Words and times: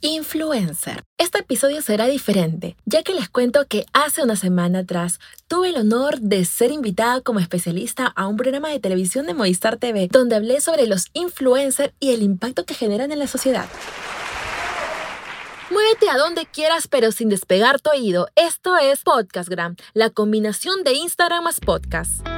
Influencer. 0.00 1.02
Este 1.18 1.40
episodio 1.40 1.82
será 1.82 2.06
diferente, 2.06 2.76
ya 2.84 3.02
que 3.02 3.14
les 3.14 3.28
cuento 3.28 3.66
que 3.66 3.84
hace 3.92 4.22
una 4.22 4.36
semana 4.36 4.80
atrás 4.80 5.18
tuve 5.48 5.70
el 5.70 5.76
honor 5.76 6.20
de 6.20 6.44
ser 6.44 6.70
invitada 6.70 7.20
como 7.20 7.40
especialista 7.40 8.06
a 8.06 8.28
un 8.28 8.36
programa 8.36 8.68
de 8.68 8.78
televisión 8.78 9.26
de 9.26 9.34
Movistar 9.34 9.76
TV, 9.76 10.08
donde 10.08 10.36
hablé 10.36 10.60
sobre 10.60 10.86
los 10.86 11.06
influencers 11.14 11.92
y 11.98 12.12
el 12.12 12.22
impacto 12.22 12.64
que 12.64 12.74
generan 12.74 13.10
en 13.10 13.18
la 13.18 13.26
sociedad. 13.26 13.66
Muévete 15.70 16.08
a 16.08 16.16
donde 16.16 16.46
quieras, 16.46 16.86
pero 16.86 17.10
sin 17.10 17.28
despegar 17.28 17.80
tu 17.80 17.90
oído. 17.90 18.28
Esto 18.36 18.76
es 18.78 19.02
Podcastgram, 19.02 19.74
la 19.94 20.10
combinación 20.10 20.84
de 20.84 20.92
Instagram 20.92 21.42
más 21.42 21.58
podcast. 21.58 22.37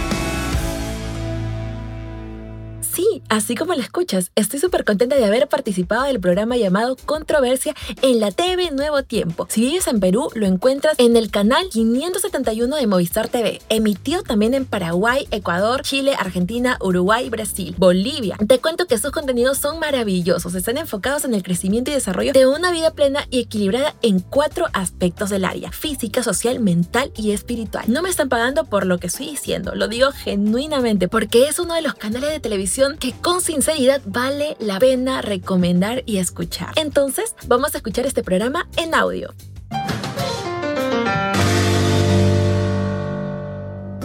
Sí, 3.01 3.23
así 3.29 3.55
como 3.55 3.73
lo 3.73 3.81
escuchas, 3.81 4.31
estoy 4.35 4.59
súper 4.59 4.85
contenta 4.85 5.15
de 5.15 5.25
haber 5.25 5.47
participado 5.47 6.03
del 6.03 6.19
programa 6.19 6.55
llamado 6.55 6.95
Controversia 7.07 7.73
en 8.03 8.19
la 8.19 8.29
TV 8.29 8.69
Nuevo 8.69 9.01
Tiempo. 9.01 9.47
Si 9.49 9.61
vives 9.61 9.87
en 9.87 9.99
Perú, 9.99 10.29
lo 10.35 10.45
encuentras 10.45 10.93
en 10.99 11.17
el 11.17 11.31
canal 11.31 11.67
571 11.71 12.75
de 12.75 12.85
Movistar 12.85 13.27
TV, 13.27 13.59
emitido 13.69 14.21
también 14.21 14.53
en 14.53 14.67
Paraguay, 14.67 15.27
Ecuador, 15.31 15.81
Chile, 15.81 16.13
Argentina, 16.15 16.77
Uruguay, 16.79 17.27
Brasil, 17.31 17.73
Bolivia. 17.75 18.37
Te 18.47 18.59
cuento 18.59 18.85
que 18.85 18.99
sus 18.99 19.09
contenidos 19.09 19.57
son 19.57 19.79
maravillosos, 19.79 20.53
están 20.53 20.77
enfocados 20.77 21.25
en 21.25 21.33
el 21.33 21.41
crecimiento 21.41 21.89
y 21.89 21.95
desarrollo 21.95 22.33
de 22.33 22.45
una 22.45 22.71
vida 22.71 22.91
plena 22.91 23.25
y 23.31 23.39
equilibrada 23.39 23.95
en 24.03 24.19
cuatro 24.19 24.67
aspectos 24.73 25.31
del 25.31 25.45
área, 25.45 25.71
física, 25.71 26.21
social, 26.21 26.59
mental 26.59 27.11
y 27.17 27.31
espiritual. 27.31 27.85
No 27.87 28.03
me 28.03 28.09
están 28.09 28.29
pagando 28.29 28.65
por 28.65 28.85
lo 28.85 28.99
que 28.99 29.07
estoy 29.07 29.31
diciendo, 29.31 29.73
lo 29.73 29.87
digo 29.87 30.11
genuinamente 30.11 31.07
porque 31.07 31.47
es 31.47 31.57
uno 31.57 31.73
de 31.73 31.81
los 31.81 31.95
canales 31.95 32.29
de 32.29 32.39
televisión 32.39 32.90
que 32.97 33.13
con 33.13 33.41
sinceridad 33.41 34.01
vale 34.05 34.55
la 34.59 34.79
pena 34.79 35.21
recomendar 35.21 36.03
y 36.05 36.17
escuchar. 36.17 36.73
Entonces, 36.75 37.35
vamos 37.47 37.73
a 37.73 37.77
escuchar 37.77 38.05
este 38.05 38.23
programa 38.23 38.67
en 38.77 38.93
audio. 38.93 39.33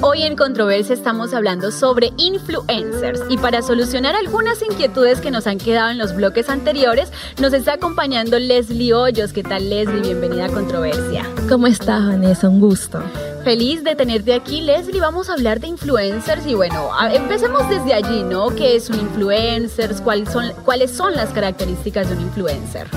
Hoy 0.03 0.23
en 0.23 0.37
Controversia 0.37 0.95
estamos 0.95 1.33
hablando 1.33 1.73
sobre 1.73 2.13
influencers 2.19 3.23
y 3.31 3.39
para 3.39 3.63
solucionar 3.63 4.15
algunas 4.15 4.63
inquietudes 4.63 5.21
que 5.21 5.31
nos 5.31 5.47
han 5.47 5.59
quedado 5.59 5.91
en 5.91 5.99
los 5.99 6.15
bloques 6.15 6.51
anteriores, 6.51 7.11
nos 7.41 7.53
está 7.55 7.73
acompañando 7.75 8.39
Leslie 8.39 8.93
Hoyos. 8.93 9.33
¿Qué 9.33 9.43
tal 9.43 9.71
Leslie? 9.71 10.03
Bienvenida 10.03 10.47
a 10.47 10.49
Controversia. 10.49 11.25
¿Cómo 11.49 11.67
estás 11.67 12.07
Vanessa? 12.07 12.49
Un 12.49 12.61
gusto 12.61 13.03
feliz 13.47 13.85
de 13.85 13.95
tenerte 13.95 14.35
aquí, 14.35 14.61
Leslie. 14.61 15.01
Vamos 15.01 15.31
a 15.31 15.35
hablar 15.35 15.61
de 15.61 15.69
influencers 15.69 16.45
y 16.49 16.55
bueno, 16.55 16.91
empecemos 17.13 17.71
desde 17.71 17.95
allí, 17.95 18.25
¿no? 18.25 18.49
¿Qué 18.49 18.75
es 18.75 18.91
un 18.91 18.99
influencer? 18.99 19.95
¿Cuáles 20.03 20.31
son, 20.31 20.47
¿Cuáles 20.65 20.91
son 20.91 21.15
las 21.15 21.29
características 21.29 22.09
de 22.09 22.17
un 22.17 22.23
influencer? 22.23 22.89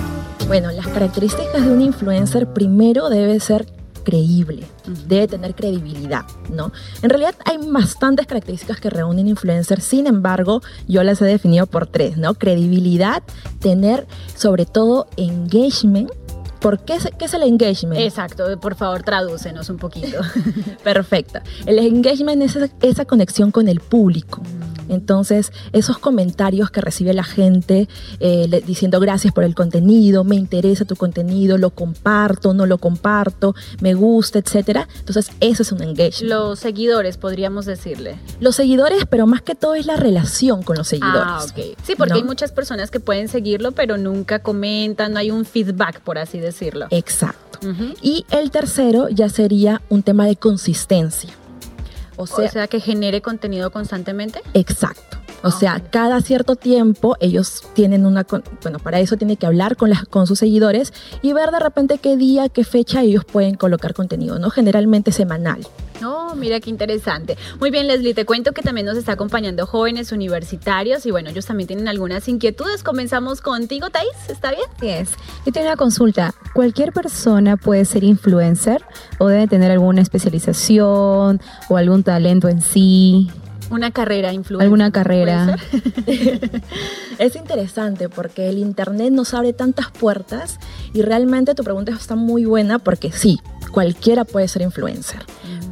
Bueno, 0.48 0.72
las 0.72 0.88
características 0.88 1.64
de 1.64 1.72
un 1.72 1.82
influencer 1.84 2.52
primero 2.52 3.10
debe 3.10 3.40
ser 3.40 3.68
creíble, 4.04 4.66
debe 5.06 5.28
tener 5.28 5.54
credibilidad, 5.54 6.26
¿no? 6.52 6.72
En 7.04 7.12
realidad 7.12 7.36
hay 7.46 7.60
bastantes 7.72 8.26
características 8.26 8.80
que 8.80 8.90
reúnen 8.90 9.28
influencers, 9.28 9.84
sin 9.84 10.08
embargo, 10.08 10.64
yo 10.88 11.04
las 11.04 11.22
he 11.22 11.26
definido 11.26 11.68
por 11.68 11.86
tres, 11.86 12.18
¿no? 12.18 12.34
Credibilidad, 12.34 13.22
tener 13.60 14.08
sobre 14.36 14.66
todo 14.66 15.08
engagement, 15.16 16.10
¿Por 16.60 16.80
qué, 16.80 16.98
qué, 17.18 17.26
es 17.26 17.34
el 17.34 17.44
engagement? 17.44 18.00
Exacto, 18.02 18.60
por 18.60 18.76
favor 18.76 19.04
tradúcenos 19.04 19.70
un 19.70 19.78
poquito. 19.78 20.20
Perfecto. 20.84 21.40
El 21.66 21.80
engagement 21.80 22.42
es 22.42 22.58
esa, 22.82 23.06
conexión 23.06 23.52
con 23.52 23.68
el 23.68 23.80
público. 23.80 24.42
Entonces, 24.90 25.54
esos 25.72 25.98
comentarios 25.98 26.70
que 26.72 26.82
recibe 26.82 27.14
la 27.14 27.24
gente 27.24 27.88
eh, 28.20 28.62
diciendo 28.66 29.00
gracias 29.00 29.34
por 29.34 29.46
el 29.46 29.56
contenido, 29.56 30.24
me 30.24 30.36
interesa 30.36 30.84
tu 30.84 30.96
contenido, 30.98 31.58
lo 31.58 31.70
comparto, 31.70 32.54
no 32.54 32.66
lo 32.66 32.78
comparto, 32.78 33.56
me 33.80 33.94
gusta, 33.94 34.40
etcétera. 34.40 34.88
Entonces, 35.00 35.32
eso 35.40 35.64
es 35.64 35.72
un 35.72 35.82
engagement. 35.82 36.30
Los 36.30 36.60
seguidores, 36.60 37.18
podríamos 37.18 37.66
decirle. 37.66 38.20
Los 38.42 38.58
seguidores, 38.58 39.06
pero 39.10 39.28
más 39.28 39.42
que 39.42 39.56
todo 39.56 39.76
es 39.76 39.86
la 39.86 39.96
relación 39.96 40.64
con 40.64 40.78
los 40.78 40.90
seguidores. 40.90 41.24
Ah, 41.24 41.46
ok. 41.46 41.78
Sí, 41.84 41.96
porque 41.96 42.16
hay 42.16 42.24
muchas 42.24 42.52
personas 42.52 42.92
que 42.92 43.00
pueden 43.00 43.30
seguirlo, 43.30 43.72
pero 43.72 43.98
nunca 43.98 44.40
comentan, 44.40 45.14
no 45.14 45.20
hay 45.20 45.32
un 45.32 45.46
feedback, 45.46 46.02
por 46.02 46.18
así 46.18 46.40
decirlo 46.40 46.50
decirlo. 46.50 46.88
Exacto. 46.90 47.60
Y 48.02 48.26
el 48.32 48.52
tercero 48.52 49.10
ya 49.10 49.30
sería 49.30 49.82
un 49.90 50.04
tema 50.04 50.26
de 50.26 50.36
consistencia. 50.36 51.30
O 52.20 52.28
sea, 52.28 52.68
que 52.68 52.80
genere 52.80 53.22
contenido 53.22 53.72
constantemente. 53.72 54.42
Exacto. 54.54 55.18
O 55.42 55.52
sea, 55.52 55.80
cada 55.80 56.20
cierto 56.22 56.58
tiempo 56.58 57.16
ellos 57.22 57.64
tienen 57.74 58.06
una, 58.06 58.26
bueno, 58.62 58.80
para 58.80 59.00
eso 59.00 59.16
tiene 59.16 59.38
que 59.38 59.46
hablar 59.46 59.78
con, 59.78 59.90
las, 59.90 60.04
con 60.04 60.28
sus 60.28 60.40
seguidores 60.40 60.92
y 61.22 61.32
ver 61.32 61.52
de 61.52 61.60
repente 61.60 61.98
qué 61.98 62.18
día, 62.18 62.50
qué 62.50 62.66
fecha 62.66 63.04
ellos 63.04 63.24
pueden 63.24 63.56
colocar 63.56 63.94
contenido, 63.94 64.38
¿no? 64.38 64.50
Generalmente 64.50 65.14
semanal. 65.14 65.66
Oh, 66.04 66.34
mira 66.36 66.60
qué 66.60 66.70
interesante. 66.70 67.38
Muy 67.60 67.72
bien, 67.72 67.88
Leslie, 67.88 68.14
te 68.14 68.26
cuento 68.26 68.54
que 68.54 68.62
también 68.62 68.86
nos 68.86 68.98
está 68.98 69.14
acompañando 69.14 69.66
jóvenes 69.66 70.12
universitarios 70.12 71.06
y 71.06 71.12
bueno, 71.12 71.30
ellos 71.30 71.46
también 71.46 71.68
tienen 71.68 71.88
algunas 71.88 72.28
inquietudes. 72.28 72.84
Comenzamos 72.84 73.42
contigo, 73.42 73.90
Thais, 73.90 74.30
¿está 74.30 74.52
bien? 74.52 74.64
Sí, 74.80 74.88
es. 74.88 75.10
Yo 75.46 75.52
tengo 75.52 75.68
una 75.68 75.76
consulta. 75.76 76.34
¿Cualquier 76.54 76.94
persona 76.94 77.58
puede 77.58 77.86
ser 77.86 78.04
influencer 78.04 78.84
o 79.18 79.28
debe 79.28 79.48
tener 79.48 79.72
alguna 79.72 80.02
especialización 80.02 81.42
o 81.70 81.78
algún 81.78 82.04
talento 82.04 82.48
en 82.48 82.62
sí? 82.62 83.30
Una 83.70 83.92
carrera 83.92 84.34
influencer. 84.34 84.64
Alguna 84.64 84.92
carrera. 84.92 85.56
es 87.20 87.36
interesante 87.36 88.10
porque 88.10 88.50
el 88.50 88.58
Internet 88.58 89.12
nos 89.12 89.34
abre 89.34 89.54
tantas 89.54 89.92
puertas 89.92 90.60
y 90.94 91.02
realmente 91.04 91.54
tu 91.54 91.64
pregunta 91.64 91.92
está 91.92 92.16
muy 92.16 92.46
buena 92.46 92.80
porque 92.80 93.12
sí, 93.12 93.40
cualquiera 93.72 94.26
puede 94.26 94.48
ser 94.48 94.64
influencer. 94.64 95.20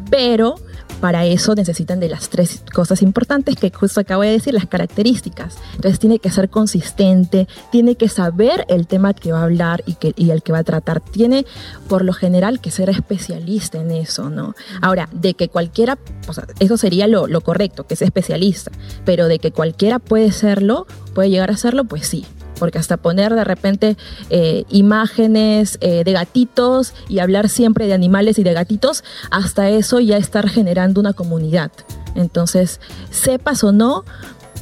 Pero 0.09 0.56
para 1.00 1.25
eso 1.25 1.53
necesitan 1.53 2.00
de 2.00 2.09
las 2.09 2.29
tres 2.29 2.63
cosas 2.73 3.01
importantes 3.01 3.56
que 3.56 3.72
justo 3.72 4.00
acabo 4.00 4.23
de 4.23 4.31
decir, 4.31 4.53
las 4.53 4.66
características. 4.66 5.57
Entonces 5.75 6.00
tiene 6.00 6.19
que 6.19 6.31
ser 6.31 6.50
consistente, 6.50 7.47
tiene 7.72 7.95
que 7.95 8.09
saber 8.09 8.66
el 8.68 8.88
tema 8.88 9.13
que 9.13 9.31
va 9.31 9.41
a 9.41 9.44
hablar 9.44 9.84
y, 9.85 9.94
que, 9.94 10.13
y 10.16 10.31
el 10.31 10.41
que 10.41 10.51
va 10.51 10.59
a 10.59 10.63
tratar. 10.63 11.01
Tiene 11.01 11.45
por 11.88 12.03
lo 12.03 12.13
general 12.13 12.59
que 12.59 12.72
ser 12.72 12.90
especialista 12.90 13.79
en 13.79 13.91
eso, 13.91 14.29
¿no? 14.29 14.56
Ahora, 14.81 15.07
de 15.12 15.35
que 15.35 15.50
cualquiera, 15.50 16.00
o 16.28 16.34
sea, 16.34 16.47
eso 16.59 16.78
sería 16.78 17.07
lo, 17.07 17.28
lo 17.28 17.41
correcto, 17.41 17.85
que 17.85 17.95
sea 17.95 18.07
especialista, 18.07 18.72
pero 19.06 19.28
de 19.28 19.39
que 19.39 19.51
cualquiera 19.51 20.00
puede 20.00 20.31
serlo, 20.31 20.88
puede 21.13 21.29
llegar 21.29 21.51
a 21.51 21.57
serlo, 21.57 21.84
pues 21.84 22.07
sí 22.07 22.25
porque 22.59 22.79
hasta 22.79 22.97
poner 22.97 23.34
de 23.34 23.44
repente 23.44 23.97
eh, 24.29 24.66
imágenes 24.69 25.78
eh, 25.81 26.03
de 26.03 26.12
gatitos 26.12 26.94
y 27.07 27.19
hablar 27.19 27.50
siempre 27.50 27.88
de 27.88 27.94
animales 27.94 28.40
y 28.40 28.44
de 28.44 28.53
gatitos, 28.53 29.03
hasta 29.31 29.69
eso 29.69 30.00
ya 30.00 30.18
estar 30.18 30.50
generando 30.50 31.00
una 31.00 31.13
comunidad. 31.13 31.72
Entonces, 32.16 32.79
sepas 33.12 33.63
o 33.63 33.72
no, 33.72 34.03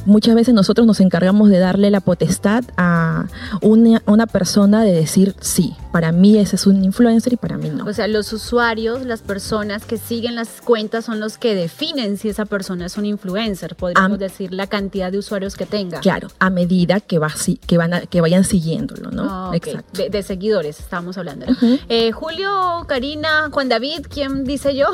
muchas 0.06 0.34
veces 0.34 0.54
nosotros 0.54 0.86
nos 0.86 1.00
encargamos 1.00 1.50
de 1.50 1.58
darle 1.58 1.90
la 1.90 2.00
potestad 2.00 2.64
a 2.76 3.26
una, 3.60 4.26
persona 4.26 4.82
de 4.82 4.92
decir 4.92 5.34
sí, 5.40 5.74
para 5.92 6.12
mí 6.12 6.38
ese 6.38 6.56
es 6.56 6.66
un 6.66 6.84
influencer 6.84 7.34
y 7.34 7.36
para 7.36 7.56
mí 7.58 7.68
no. 7.68 7.84
O 7.84 7.92
sea, 7.92 8.08
los 8.08 8.32
usuarios, 8.32 9.04
las 9.04 9.20
personas 9.20 9.84
que 9.84 9.98
siguen 9.98 10.34
las 10.34 10.60
cuentas 10.62 11.04
son 11.04 11.20
los 11.20 11.38
que 11.38 11.54
definen 11.54 12.16
si 12.16 12.28
esa 12.28 12.44
persona 12.44 12.86
es 12.86 12.96
un 12.96 13.06
influencer, 13.06 13.76
podríamos 13.76 14.18
decir 14.18 14.52
la 14.52 14.66
cantidad 14.66 15.12
de 15.12 15.18
usuarios 15.18 15.56
que 15.56 15.66
tenga. 15.66 16.00
Claro, 16.00 16.28
a 16.38 16.50
medida 16.50 17.00
que, 17.00 17.18
va, 17.18 17.32
que, 17.66 17.76
van 17.76 18.06
que 18.08 18.20
vayan 18.20 18.44
siguiéndolo, 18.44 19.10
¿no? 19.10 19.24
Ah, 19.28 19.50
Exacto. 19.54 20.02
De, 20.10 20.22
seguidores 20.22 20.80
estamos 20.80 21.18
hablando. 21.18 21.46
Eh, 21.88 22.10
Julio, 22.12 22.84
Karina, 22.88 23.48
Juan 23.52 23.68
David, 23.68 24.06
¿quién 24.08 24.44
dice 24.44 24.74
yo? 24.74 24.86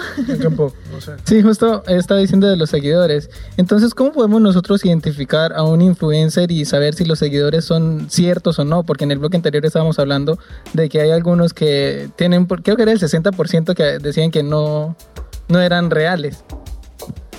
Sí, 1.25 1.43
justo 1.43 1.83
estaba 1.87 2.21
diciendo 2.21 2.47
de 2.47 2.57
los 2.57 2.71
seguidores. 2.71 3.31
Entonces, 3.57 3.95
¿cómo 3.95 4.13
podemos 4.13 4.41
nosotros 4.41 4.85
identificar 4.85 5.02
identificar 5.03 5.53
a 5.55 5.65
un 5.65 5.83
influencer 5.83 6.51
y 6.51 6.65
saber 6.65 6.95
si 6.95 7.05
los 7.05 7.19
seguidores 7.19 7.65
son 7.65 8.09
ciertos 8.09 8.59
o 8.59 8.65
no, 8.65 8.85
porque 8.85 9.05
en 9.05 9.11
el 9.11 9.19
bloque 9.19 9.37
anterior 9.37 9.65
estábamos 9.67 9.99
hablando 9.99 10.39
de 10.73 10.89
que 10.89 11.01
hay 11.01 11.11
algunos 11.11 11.53
que 11.53 12.09
tienen, 12.17 12.47
creo 12.47 12.77
que 12.77 12.83
era 12.83 12.93
el 12.93 13.01
60% 13.01 13.75
que 13.75 13.99
decían 13.99 14.31
que 14.31 14.43
no, 14.43 14.97
no 15.49 15.61
eran 15.61 15.91
reales. 15.91 16.45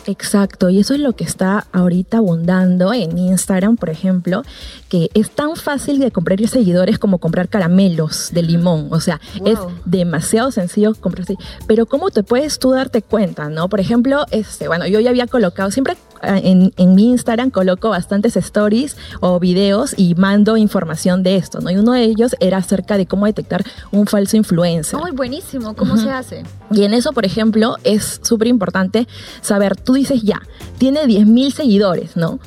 Exacto, 0.05 0.69
y 0.69 0.79
eso 0.79 0.93
es 0.93 0.99
lo 0.99 1.13
que 1.13 1.23
está 1.23 1.65
ahorita 1.71 2.17
abundando 2.17 2.93
en 2.93 3.17
Instagram, 3.17 3.77
por 3.77 3.89
ejemplo, 3.89 4.43
que 4.89 5.09
es 5.13 5.31
tan 5.31 5.55
fácil 5.55 5.97
de 5.99 6.11
comprar 6.11 6.45
seguidores 6.45 6.99
como 6.99 7.19
comprar 7.19 7.47
caramelos 7.47 8.31
de 8.33 8.41
limón, 8.41 8.89
o 8.91 8.99
sea, 8.99 9.21
es 9.45 9.57
demasiado 9.85 10.51
sencillo 10.51 10.93
comprar, 10.95 11.25
pero 11.67 11.85
¿cómo 11.85 12.09
te 12.09 12.21
puedes 12.23 12.59
tú 12.59 12.71
darte 12.71 13.01
cuenta, 13.01 13.49
no? 13.49 13.69
Por 13.69 13.79
ejemplo, 13.79 14.25
este, 14.31 14.67
bueno, 14.67 14.85
yo 14.87 14.99
ya 14.99 15.09
había 15.09 15.27
colocado, 15.27 15.71
siempre 15.71 15.95
en, 16.23 16.95
mi 16.95 17.09
Instagram 17.09 17.49
coloco 17.49 17.89
bastantes 17.89 18.35
stories 18.37 18.97
o 19.19 19.39
videos 19.39 19.93
y 19.97 20.15
mando 20.15 20.57
información 20.57 21.23
de 21.23 21.35
esto, 21.35 21.59
¿no? 21.59 21.69
Y 21.69 21.77
uno 21.77 21.93
de 21.93 22.03
ellos 22.03 22.35
era 22.39 22.57
acerca 22.57 22.97
de 22.97 23.05
cómo 23.05 23.25
detectar 23.25 23.63
un 23.91 24.07
falso 24.07 24.37
influencer. 24.37 24.99
Muy 24.99 25.11
buenísimo, 25.11 25.75
¿cómo 25.75 25.97
se 25.97 26.11
hace? 26.11 26.43
Y 26.71 26.83
en 26.83 26.93
eso, 26.93 27.13
por 27.13 27.25
ejemplo, 27.25 27.77
es 27.83 28.19
súper 28.23 28.47
importante 28.47 29.07
saber, 29.41 29.75
tú 29.75 29.93
dices 29.93 30.21
ya, 30.23 30.41
tiene 30.77 31.03
10.000 31.03 31.51
seguidores, 31.51 32.15
¿no? 32.15 32.39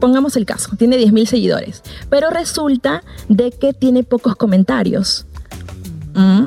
Pongamos 0.00 0.36
el 0.36 0.44
caso, 0.44 0.76
tiene 0.76 0.98
10.000 0.98 1.26
seguidores, 1.26 1.82
pero 2.10 2.30
resulta 2.30 3.02
de 3.28 3.50
que 3.50 3.72
tiene 3.72 4.02
pocos 4.02 4.36
comentarios. 4.36 5.26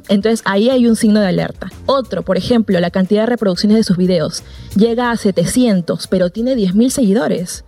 Entonces 0.07 0.41
ahí 0.45 0.69
hay 0.69 0.87
un 0.87 0.95
signo 0.95 1.19
de 1.19 1.27
alerta. 1.27 1.71
Otro, 1.85 2.23
por 2.23 2.37
ejemplo, 2.37 2.79
la 2.79 2.91
cantidad 2.91 3.21
de 3.21 3.27
reproducciones 3.27 3.77
de 3.77 3.83
sus 3.83 3.97
videos 3.97 4.43
llega 4.75 5.11
a 5.11 5.17
700, 5.17 6.07
pero 6.07 6.29
tiene 6.29 6.55
10.000 6.55 6.89
seguidores. 6.89 7.65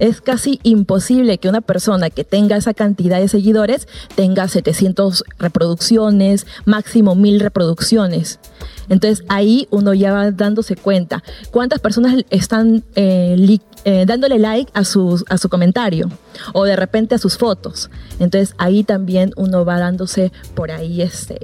Es 0.00 0.22
casi 0.22 0.60
imposible 0.62 1.36
que 1.36 1.50
una 1.50 1.60
persona 1.60 2.08
que 2.08 2.24
tenga 2.24 2.56
esa 2.56 2.72
cantidad 2.72 3.20
de 3.20 3.28
seguidores 3.28 3.86
tenga 4.14 4.48
700 4.48 5.24
reproducciones, 5.38 6.46
máximo 6.64 7.14
1000 7.14 7.40
reproducciones. 7.40 8.40
Entonces 8.88 9.24
ahí 9.28 9.68
uno 9.70 9.92
ya 9.92 10.12
va 10.12 10.30
dándose 10.30 10.74
cuenta 10.74 11.22
cuántas 11.50 11.80
personas 11.80 12.24
están 12.30 12.82
eh, 12.94 13.36
eh, 13.84 14.04
dándole 14.06 14.38
like 14.38 14.70
a 14.74 14.84
su, 14.84 15.22
a 15.28 15.38
su 15.38 15.48
comentario 15.48 16.08
o 16.52 16.64
de 16.64 16.76
repente 16.76 17.14
a 17.14 17.18
sus 17.18 17.38
fotos. 17.38 17.90
Entonces 18.18 18.54
ahí 18.58 18.84
también 18.84 19.32
uno 19.36 19.64
va 19.64 19.78
dándose 19.78 20.32
por 20.54 20.70
ahí 20.70 21.02
este... 21.02 21.38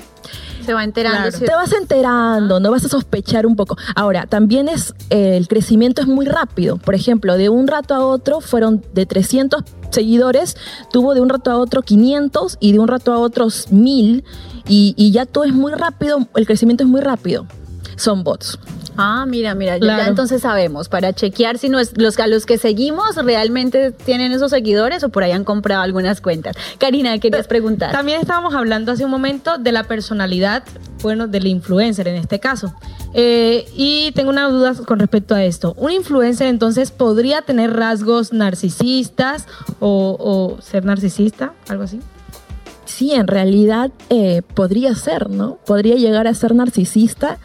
Se 0.65 0.75
va 0.75 0.83
enterando. 0.83 1.31
Te 1.39 1.55
vas 1.55 1.73
enterando, 1.73 2.59
no 2.59 2.73
vas 2.73 2.85
a 2.85 2.89
sospechar 2.89 3.47
un 3.47 3.55
poco. 3.55 3.77
Ahora, 3.95 4.27
también 4.27 4.69
es, 4.69 4.95
eh, 5.11 5.37
el 5.37 5.47
crecimiento 5.47 6.03
es 6.03 6.09
muy 6.09 6.27
rápido. 6.27 6.77
Por 6.79 6.97
ejemplo, 6.97 7.37
de 7.37 7.49
un 7.49 7.69
rato 7.69 7.95
a 7.95 8.05
otro 8.05 8.41
fueron 8.41 8.83
de 8.93 9.07
300 9.07 9.63
seguidores, 9.91 10.57
tuvo 10.93 11.15
de 11.15 11.21
un 11.21 11.29
rato 11.29 11.53
a 11.53 11.59
otro 11.59 11.83
500 11.83 12.59
y 12.59 12.73
de 12.73 12.81
un 12.81 12.89
rato 12.89 13.13
a 13.13 13.19
otros 13.19 13.71
1000 13.71 14.25
y, 14.69 15.11
ya 15.13 15.27
todo 15.27 15.45
es 15.45 15.53
muy 15.53 15.73
rápido, 15.73 16.27
el 16.35 16.47
crecimiento 16.47 16.85
es 16.85 16.91
muy 16.91 17.01
rápido. 17.01 17.47
Son 17.97 18.25
bots. 18.25 18.59
Ah, 18.97 19.25
mira, 19.27 19.55
mira, 19.55 19.79
ya, 19.79 20.07
entonces 20.07 20.43
sabemos, 20.43 20.89
para 20.89 21.13
chequear 21.13 21.59
si 21.59 21.69
no 21.69 21.79
es, 21.79 21.97
los, 21.99 22.19
a 22.19 22.27
los 22.27 22.47
que 22.47 22.59
seguimos 22.59 23.17
realmente 23.17 23.93
tienen 23.93 24.33
esos 24.33 24.51
seguidores 24.51 25.05
o 25.05 25.09
por 25.11 25.23
ahí 25.23 25.33
han 25.33 25.45
comprado 25.45 25.83
algunas 25.83 26.21
cuentas. 26.21 26.57
Karina, 26.79 27.19
querías 27.19 27.47
preguntar. 27.47 27.93
También 27.93 28.21
estábamos 28.21 28.55
hablando 28.55 28.93
hace 28.93 29.05
un 29.05 29.11
momento 29.11 29.59
de 29.59 29.73
la 29.73 29.85
personalidad, 29.85 30.65
bueno, 31.03 31.27
del 31.27 31.47
influencer 31.47 32.09
en 32.09 32.17
este 32.17 32.41
caso. 32.41 32.75
Eh, 33.15 33.67
y 33.75 34.13
tengo 34.13 34.31
una 34.31 34.49
duda 34.49 34.75
con 34.87 34.99
respecto 34.99 35.35
a 35.35 35.45
esto. 35.45 35.75
¿Un 35.77 35.93
influencer 35.93 36.47
entonces 36.49 36.91
podría 36.91 37.43
tener 37.43 37.75
rasgos 37.75 38.33
narcisistas 38.33 39.47
o 39.81 40.57
ser 40.61 40.85
narcisista, 40.85 41.53
algo 41.69 41.85
así? 41.85 42.01
sí, 42.97 43.13
en 43.13 43.27
realidad 43.27 43.91
eh, 44.09 44.41
podría 44.55 44.95
ser, 44.95 45.29
¿no? 45.29 45.59
Podría 45.67 45.97
llegar 45.97 46.27
a 46.27 46.33
ser 46.33 46.55
narcisista 46.55 47.39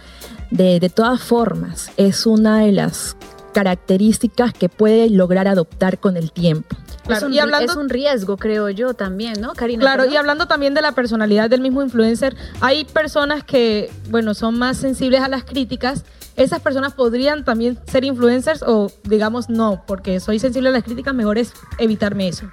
de, 0.52 0.92
todas 0.94 1.22
formas. 1.22 1.92
Es 1.98 2.26
una 2.26 2.60
de 2.60 2.72
las 2.72 3.16
características 3.54 4.54
que 4.54 4.70
puede 4.70 5.10
lograr 5.10 5.48
adoptar 5.48 6.00
con 6.00 6.16
el 6.16 6.32
tiempo. 6.32 6.76
es, 7.10 7.24
un, 7.24 7.34
y 7.34 7.40
hablando, 7.40 7.74
es 7.74 7.78
un 7.78 7.90
riesgo, 7.90 8.38
creo 8.38 8.70
yo 8.70 8.94
también, 8.94 9.42
¿no, 9.42 9.54
Karina? 9.54 9.82
Claro, 9.82 10.06
y 10.06 10.16
hablando 10.16 10.46
también 10.46 10.74
de 10.74 10.82
la 10.82 10.94
personalidad 10.94 11.50
del 11.50 11.60
mismo 11.60 11.82
influencer, 11.82 12.36
hay 12.62 12.86
personas 12.86 13.44
que, 13.44 13.92
bueno, 14.10 14.34
son 14.34 14.58
más 14.58 14.78
sensibles 14.78 15.22
a 15.22 15.28
las 15.28 15.44
críticas. 15.44 16.06
¿Esas 16.38 16.62
personas 16.62 16.94
podrían 16.94 17.44
también 17.44 17.78
ser 17.88 18.06
influencers 18.06 18.64
o 18.66 18.90
digamos 19.04 19.50
no, 19.50 19.84
porque 19.86 20.20
soy 20.22 20.40
sensible 20.40 20.70
a 20.70 20.72
las 20.72 20.84
críticas, 20.84 21.14
mejor 21.14 21.38
es 21.38 21.52
evitarme 21.78 22.30
eso? 22.30 22.50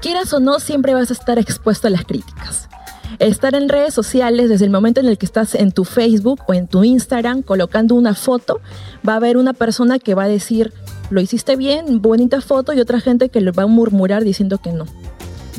quieras 0.00 0.32
o 0.32 0.40
no, 0.40 0.58
siempre 0.60 0.94
vas 0.94 1.10
a 1.10 1.12
estar 1.12 1.38
expuesto 1.38 1.86
a 1.86 1.90
las 1.90 2.04
críticas. 2.04 2.68
Estar 3.18 3.54
en 3.54 3.68
redes 3.68 3.94
sociales, 3.94 4.48
desde 4.48 4.64
el 4.64 4.70
momento 4.70 5.00
en 5.00 5.06
el 5.06 5.18
que 5.18 5.26
estás 5.26 5.54
en 5.54 5.72
tu 5.72 5.84
Facebook 5.84 6.40
o 6.46 6.54
en 6.54 6.68
tu 6.68 6.84
Instagram 6.84 7.42
colocando 7.42 7.94
una 7.94 8.14
foto, 8.14 8.60
va 9.06 9.14
a 9.14 9.16
haber 9.16 9.36
una 9.36 9.52
persona 9.52 9.98
que 9.98 10.14
va 10.14 10.24
a 10.24 10.28
decir, 10.28 10.72
lo 11.10 11.20
hiciste 11.20 11.56
bien, 11.56 12.00
bonita 12.00 12.40
foto, 12.40 12.72
y 12.72 12.80
otra 12.80 13.00
gente 13.00 13.28
que 13.28 13.40
le 13.40 13.50
va 13.50 13.64
a 13.64 13.66
murmurar 13.66 14.24
diciendo 14.24 14.58
que 14.58 14.72
no. 14.72 14.86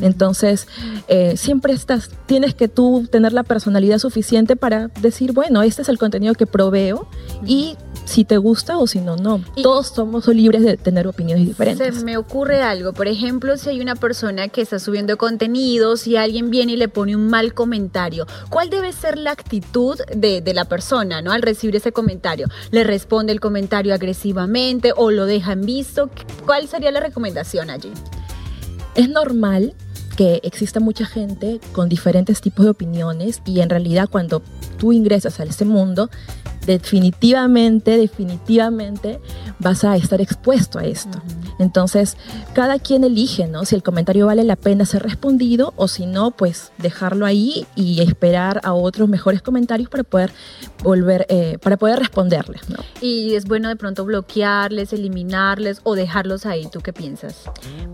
Entonces, 0.00 0.66
eh, 1.08 1.36
siempre 1.36 1.72
estás, 1.72 2.10
tienes 2.26 2.54
que 2.54 2.68
tú 2.68 3.06
tener 3.10 3.32
la 3.32 3.44
personalidad 3.44 3.98
suficiente 3.98 4.56
para 4.56 4.88
decir, 5.00 5.32
bueno, 5.32 5.62
este 5.62 5.82
es 5.82 5.88
el 5.88 5.98
contenido 5.98 6.34
que 6.34 6.46
proveo 6.46 7.06
y 7.46 7.76
si 8.04 8.24
te 8.24 8.36
gusta 8.36 8.78
o 8.78 8.86
si 8.86 9.00
no, 9.00 9.16
no. 9.16 9.42
Todos 9.62 9.88
somos 9.88 10.26
libres 10.28 10.62
de 10.62 10.76
tener 10.76 11.06
opiniones 11.06 11.46
diferentes. 11.46 11.96
Se 11.96 12.04
me 12.04 12.16
ocurre 12.16 12.62
algo, 12.62 12.92
por 12.92 13.06
ejemplo, 13.06 13.56
si 13.56 13.70
hay 13.70 13.80
una 13.80 13.96
persona 13.96 14.48
que 14.48 14.60
está 14.60 14.78
subiendo 14.78 15.16
contenidos 15.16 16.06
y 16.06 16.16
alguien 16.16 16.50
viene 16.50 16.72
y 16.72 16.76
le 16.76 16.88
pone 16.88 17.16
un 17.16 17.28
mal 17.28 17.54
comentario, 17.54 18.26
¿cuál 18.50 18.70
debe 18.70 18.92
ser 18.92 19.18
la 19.18 19.30
actitud 19.30 19.98
de, 20.14 20.40
de 20.40 20.54
la 20.54 20.64
persona, 20.64 21.22
¿no? 21.22 21.32
Al 21.32 21.42
recibir 21.42 21.76
ese 21.76 21.92
comentario, 21.92 22.48
¿le 22.70 22.84
responde 22.84 23.32
el 23.32 23.40
comentario 23.40 23.94
agresivamente 23.94 24.92
o 24.96 25.10
lo 25.10 25.26
deja 25.26 25.52
en 25.52 25.62
visto? 25.62 26.10
¿Cuál 26.44 26.68
sería 26.68 26.90
la 26.90 27.00
recomendación 27.00 27.70
allí? 27.70 27.92
Es 28.94 29.08
normal 29.08 29.74
que 30.16 30.40
exista 30.42 30.80
mucha 30.80 31.06
gente 31.06 31.60
con 31.72 31.88
diferentes 31.88 32.40
tipos 32.40 32.64
de 32.64 32.70
opiniones 32.70 33.40
y 33.46 33.60
en 33.60 33.70
realidad 33.70 34.08
cuando 34.10 34.42
tú 34.78 34.92
ingresas 34.92 35.40
a 35.40 35.44
ese 35.44 35.64
mundo 35.64 36.10
definitivamente, 36.66 37.96
definitivamente 37.96 39.20
vas 39.58 39.84
a 39.84 39.96
estar 39.96 40.20
expuesto 40.20 40.78
a 40.78 40.84
esto. 40.84 41.20
Entonces, 41.58 42.16
cada 42.54 42.78
quien 42.78 43.04
elige, 43.04 43.46
¿no? 43.46 43.64
Si 43.64 43.74
el 43.74 43.82
comentario 43.82 44.26
vale 44.26 44.42
la 44.44 44.56
pena 44.56 44.84
ser 44.84 45.02
respondido 45.02 45.72
o 45.76 45.88
si 45.88 46.06
no, 46.06 46.32
pues 46.32 46.72
dejarlo 46.78 47.26
ahí 47.26 47.66
y 47.76 48.00
esperar 48.00 48.60
a 48.64 48.72
otros 48.72 49.08
mejores 49.08 49.42
comentarios 49.42 49.88
para 49.88 50.02
poder 50.02 50.32
volver, 50.82 51.26
eh, 51.28 51.58
para 51.62 51.76
poder 51.76 51.98
responderles, 51.98 52.68
¿no? 52.68 52.78
Y 53.00 53.34
es 53.34 53.44
bueno 53.44 53.68
de 53.68 53.76
pronto 53.76 54.04
bloquearles, 54.04 54.92
eliminarles 54.92 55.80
o 55.84 55.94
dejarlos 55.94 56.46
ahí. 56.46 56.68
¿Tú 56.70 56.80
qué 56.80 56.92
piensas? 56.92 57.42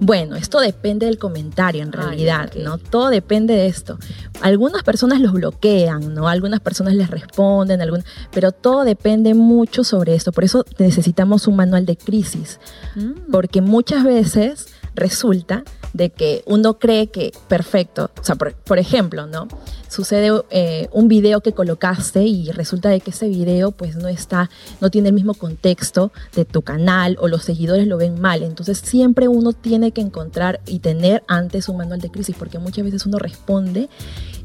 Bueno, 0.00 0.37
esto 0.37 0.61
depende 0.61 1.06
del 1.06 1.19
comentario 1.19 1.82
en 1.82 1.93
realidad, 1.93 2.53
¿no? 2.55 2.79
Todo 2.79 3.11
depende 3.11 3.55
de 3.55 3.67
esto. 3.67 3.99
Algunas 4.41 4.82
personas 4.82 5.20
los 5.20 5.32
bloquean, 5.32 6.15
¿no? 6.15 6.29
Algunas 6.29 6.61
personas 6.61 6.94
les 6.94 7.11
responden, 7.11 7.82
algunas, 7.82 8.05
pero 8.32 8.53
todo 8.60 8.84
depende 8.84 9.34
mucho 9.34 9.84
sobre 9.84 10.14
esto. 10.14 10.32
Por 10.32 10.44
eso 10.44 10.64
necesitamos 10.78 11.46
un 11.46 11.56
manual 11.56 11.86
de 11.86 11.96
crisis. 11.96 12.60
Mm. 12.94 13.31
Porque 13.31 13.60
muchas 13.60 14.05
veces 14.05 14.69
resulta 14.94 15.65
de 15.93 16.10
que 16.10 16.43
uno 16.46 16.79
cree 16.79 17.08
que 17.08 17.32
perfecto, 17.48 18.10
o 18.20 18.24
sea, 18.24 18.34
por, 18.34 18.79
ejemplo, 18.79 19.27
¿no? 19.27 19.48
Sucede 19.88 20.31
eh, 20.50 20.88
un 20.93 21.08
video 21.08 21.41
que 21.41 21.53
colocaste 21.53 22.24
y 22.24 22.50
resulta 22.50 22.91
de 22.91 23.00
que 23.00 23.10
ese 23.10 23.29
video 23.29 23.70
pues 23.70 23.96
no 23.96 24.08
está, 24.08 24.50
no 24.81 24.91
tiene 24.91 25.08
el 25.08 25.15
mismo 25.15 25.34
contexto 25.34 26.12
de 26.34 26.44
tu 26.44 26.62
canal 26.62 27.17
o 27.20 27.29
los 27.29 27.43
seguidores 27.43 27.86
lo 27.86 27.96
ven 27.96 28.20
mal. 28.20 28.43
Entonces 28.43 28.79
siempre 28.79 29.29
uno 29.29 29.53
tiene 29.53 29.93
que 29.93 30.03
encontrar 30.03 30.60
y 30.67 30.81
tener 30.81 31.22
antes 31.27 31.69
un 31.69 31.79
manual 31.79 32.00
de 32.00 32.10
crisis 32.10 32.36
porque 32.38 32.58
muchas 32.58 32.84
veces 32.84 33.06
uno 33.06 33.19
responde 33.19 33.88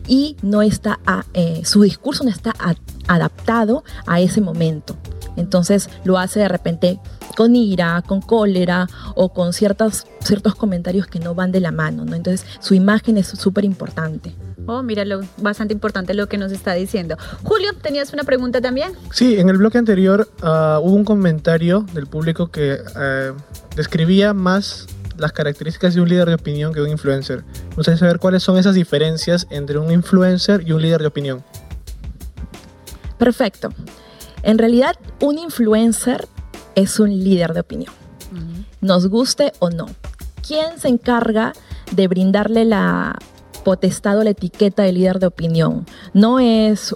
y 0.07 0.37
no 0.41 0.61
está, 0.61 0.99
eh, 1.33 1.61
su 1.65 1.81
discurso 1.81 2.23
no 2.23 2.29
está 2.29 2.53
adaptado 3.07 3.83
a 4.05 4.19
ese 4.19 4.41
momento. 4.41 4.97
Entonces 5.35 5.89
lo 6.03 6.17
hace 6.17 6.39
de 6.39 6.47
repente 6.47 6.99
con 7.35 7.55
ira, 7.55 8.03
con 8.05 8.21
cólera 8.21 8.87
o 9.15 9.29
con 9.29 9.53
ciertos 9.53 10.05
comentarios 10.57 11.07
que 11.07 11.19
no 11.19 11.33
van 11.33 11.51
de 11.51 11.59
la 11.59 11.71
mano. 11.71 12.05
¿no? 12.05 12.15
Entonces 12.15 12.45
su 12.59 12.73
imagen 12.75 13.17
es 13.17 13.27
súper 13.27 13.65
importante. 13.65 14.35
Oh, 14.65 14.81
mira, 14.81 15.03
lo, 15.03 15.21
bastante 15.37 15.73
importante 15.73 16.13
lo 16.13 16.27
que 16.27 16.37
nos 16.37 16.51
está 16.51 16.73
diciendo. 16.73 17.17
Julio, 17.43 17.71
¿tenías 17.81 18.13
una 18.13 18.23
pregunta 18.23 18.61
también? 18.61 18.93
Sí, 19.11 19.37
en 19.37 19.49
el 19.49 19.57
bloque 19.57 19.77
anterior 19.77 20.29
ah, 20.41 20.79
hubo 20.81 20.95
un 20.95 21.03
comentario 21.03 21.85
del 21.93 22.07
público 22.07 22.49
que 22.49 22.77
eh, 22.95 23.33
describía 23.75 24.33
más 24.33 24.87
las 25.23 25.31
características 25.31 25.95
de 25.95 26.01
un 26.01 26.09
líder 26.09 26.27
de 26.27 26.35
opinión 26.35 26.73
que 26.73 26.81
un 26.81 26.89
influencer. 26.89 27.43
Me 27.69 27.75
gustaría 27.77 27.97
saber 27.97 28.19
cuáles 28.19 28.43
son 28.43 28.57
esas 28.57 28.75
diferencias 28.75 29.47
entre 29.49 29.79
un 29.79 29.91
influencer 29.91 30.63
y 30.67 30.73
un 30.73 30.81
líder 30.81 31.01
de 31.01 31.07
opinión. 31.07 31.43
Perfecto. 33.17 33.69
En 34.43 34.57
realidad, 34.57 34.95
un 35.21 35.39
influencer 35.39 36.27
es 36.75 36.99
un 36.99 37.09
líder 37.09 37.53
de 37.53 37.61
opinión. 37.61 37.93
Nos 38.81 39.07
guste 39.07 39.53
o 39.59 39.69
no. 39.69 39.85
¿Quién 40.45 40.77
se 40.77 40.89
encarga 40.89 41.53
de 41.91 42.09
brindarle 42.09 42.65
la 42.65 43.17
potestad 43.63 44.17
o 44.17 44.23
la 44.25 44.31
etiqueta 44.31 44.83
de 44.83 44.91
líder 44.91 45.19
de 45.19 45.27
opinión? 45.27 45.85
No 46.13 46.39
es 46.39 46.93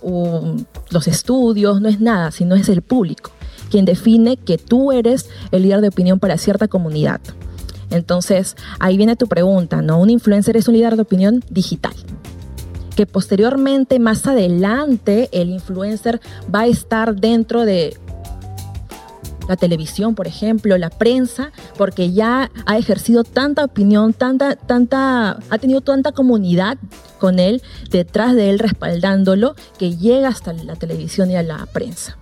los 0.89 1.07
estudios, 1.07 1.79
no 1.79 1.88
es 1.88 2.01
nada, 2.01 2.31
sino 2.31 2.55
es 2.55 2.67
el 2.67 2.81
público. 2.81 3.31
quien 3.69 3.86
define 3.86 4.38
que 4.38 4.57
tú 4.57 4.91
eres 4.91 5.29
el 5.51 5.63
líder 5.63 5.81
de 5.81 5.89
opinión 5.89 6.19
para 6.19 6.38
cierta 6.38 6.67
comunidad. 6.67 7.22
Entonces, 7.89 8.56
ahí 8.79 8.98
viene 8.98 9.15
tu 9.15 9.27
pregunta, 9.27 9.82
¿no? 9.82 10.00
Un 10.00 10.10
influencer 10.10 10.58
es 10.58 10.67
un 10.67 10.74
líder 10.74 10.96
de 10.96 11.01
opinión 11.03 11.44
digital 11.50 11.94
que 12.98 13.06
posteriormente, 13.06 14.00
más 14.00 14.25
adelante, 14.25 15.29
el 15.32 15.50
influencer 15.51 16.20
va 16.53 16.62
a 16.62 16.65
estar 16.65 17.15
dentro 17.15 17.63
de 17.63 17.96
la 19.48 19.56
televisión, 19.56 20.15
por 20.15 20.27
ejemplo, 20.27 20.75
la 20.79 20.89
prensa, 20.89 21.51
porque 21.77 22.12
ya 22.12 22.50
ha 22.65 22.77
ejercido 22.77 23.24
tanta 23.24 23.63
opinión, 23.65 24.13
tanta, 24.13 24.56
tanta, 24.56 25.38
ha 25.50 25.58
tenido 25.60 25.82
tanta 25.82 26.12
comunidad 26.12 26.79
con 27.20 27.38
él, 27.38 27.62
detrás 27.91 28.36
de 28.36 28.50
él 28.50 28.60
respaldándolo, 28.60 29.56
que 29.77 29.96
llega 29.96 30.29
hasta 30.29 30.53
la 30.53 30.75
televisión 30.75 31.29
y 31.29 31.36
a 31.36 31.44
la 31.44 31.67
prensa. 31.67 32.17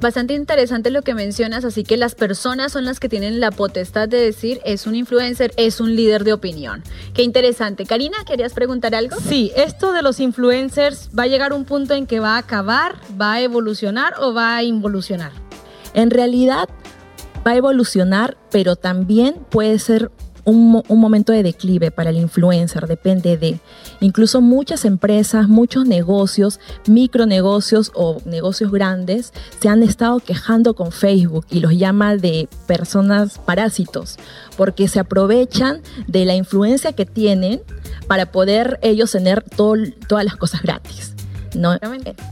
Bastante 0.00 0.34
interesante 0.34 0.90
lo 0.90 1.02
que 1.02 1.14
mencionas, 1.14 1.64
así 1.64 1.82
que 1.82 1.96
las 1.96 2.14
personas 2.14 2.72
son 2.72 2.84
las 2.84 3.00
que 3.00 3.08
tienen 3.08 3.40
la 3.40 3.50
potestad 3.50 4.08
de 4.08 4.18
decir 4.18 4.60
es 4.64 4.86
un 4.86 4.94
influencer, 4.94 5.52
es 5.56 5.80
un 5.80 5.96
líder 5.96 6.24
de 6.24 6.34
opinión. 6.34 6.82
Qué 7.14 7.22
interesante. 7.22 7.86
Karina, 7.86 8.18
¿querías 8.26 8.52
preguntar 8.52 8.94
algo? 8.94 9.16
Sí, 9.16 9.50
esto 9.56 9.92
de 9.92 10.02
los 10.02 10.20
influencers 10.20 11.08
va 11.18 11.22
a 11.22 11.26
llegar 11.26 11.52
a 11.52 11.54
un 11.54 11.64
punto 11.64 11.94
en 11.94 12.06
que 12.06 12.20
va 12.20 12.34
a 12.34 12.38
acabar, 12.38 12.96
va 13.20 13.34
a 13.34 13.40
evolucionar 13.40 14.14
o 14.20 14.34
va 14.34 14.56
a 14.56 14.62
involucionar. 14.62 15.32
En 15.94 16.10
realidad 16.10 16.68
va 17.46 17.52
a 17.52 17.56
evolucionar, 17.56 18.36
pero 18.50 18.76
también 18.76 19.36
puede 19.48 19.78
ser 19.78 20.10
un, 20.44 20.82
un, 20.86 21.00
momento 21.00 21.32
de 21.32 21.42
declive 21.42 21.90
para 21.90 22.10
el 22.10 22.16
influencer, 22.16 22.86
depende 22.86 23.36
de. 23.36 23.60
Incluso 24.00 24.40
muchas 24.40 24.84
empresas, 24.84 25.48
muchos 25.48 25.86
negocios, 25.86 26.60
micronegocios 26.86 27.92
o 27.94 28.18
negocios 28.24 28.70
grandes, 28.70 29.32
se 29.60 29.68
han 29.68 29.82
estado 29.82 30.20
quejando 30.20 30.74
con 30.74 30.92
Facebook 30.92 31.46
y 31.50 31.60
los 31.60 31.72
llama 31.72 32.16
de 32.16 32.48
personas 32.66 33.38
parásitos, 33.38 34.16
porque 34.56 34.88
se 34.88 35.00
aprovechan 35.00 35.80
de 36.06 36.24
la 36.24 36.34
influencia 36.34 36.92
que 36.92 37.06
tienen 37.06 37.62
para 38.06 38.32
poder 38.32 38.78
ellos 38.82 39.12
tener 39.12 39.42
todo, 39.42 39.76
todas 40.08 40.24
las 40.24 40.36
cosas 40.36 40.62
gratis. 40.62 41.14
¿no? 41.54 41.78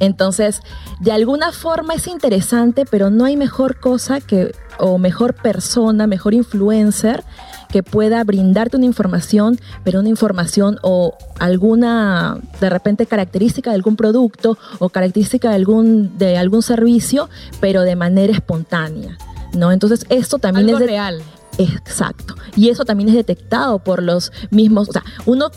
Entonces, 0.00 0.60
de 1.00 1.12
alguna 1.12 1.52
forma 1.52 1.94
es 1.94 2.06
interesante, 2.06 2.84
pero 2.84 3.10
no 3.10 3.24
hay 3.24 3.36
mejor 3.36 3.78
cosa 3.80 4.20
que, 4.20 4.54
o 4.78 4.98
mejor 4.98 5.34
persona, 5.34 6.06
mejor 6.06 6.34
influencer 6.34 7.24
que 7.72 7.82
pueda 7.82 8.22
brindarte 8.22 8.76
una 8.76 8.86
información, 8.86 9.58
pero 9.82 10.00
una 10.00 10.10
información 10.10 10.78
o 10.82 11.16
alguna, 11.40 12.38
de 12.60 12.70
repente, 12.70 13.06
característica 13.06 13.70
de 13.70 13.76
algún 13.76 13.96
producto 13.96 14.58
o 14.78 14.90
característica 14.90 15.48
de 15.48 15.56
algún, 15.56 16.18
de 16.18 16.36
algún 16.36 16.62
servicio, 16.62 17.28
pero 17.60 17.82
de 17.82 17.96
manera 17.96 18.32
espontánea. 18.32 19.16
¿no? 19.54 19.72
Entonces, 19.72 20.06
esto 20.08 20.38
también 20.38 20.68
Algo 20.68 20.80
es... 20.80 20.86
real. 20.86 21.22
Exacto. 21.58 22.34
Y 22.56 22.70
eso 22.70 22.84
también 22.84 23.10
es 23.10 23.14
detectado 23.14 23.78
por 23.78 24.02
los 24.02 24.32
mismos, 24.50 24.88
o 24.88 24.92
sea, 24.92 25.04
uno 25.26 25.50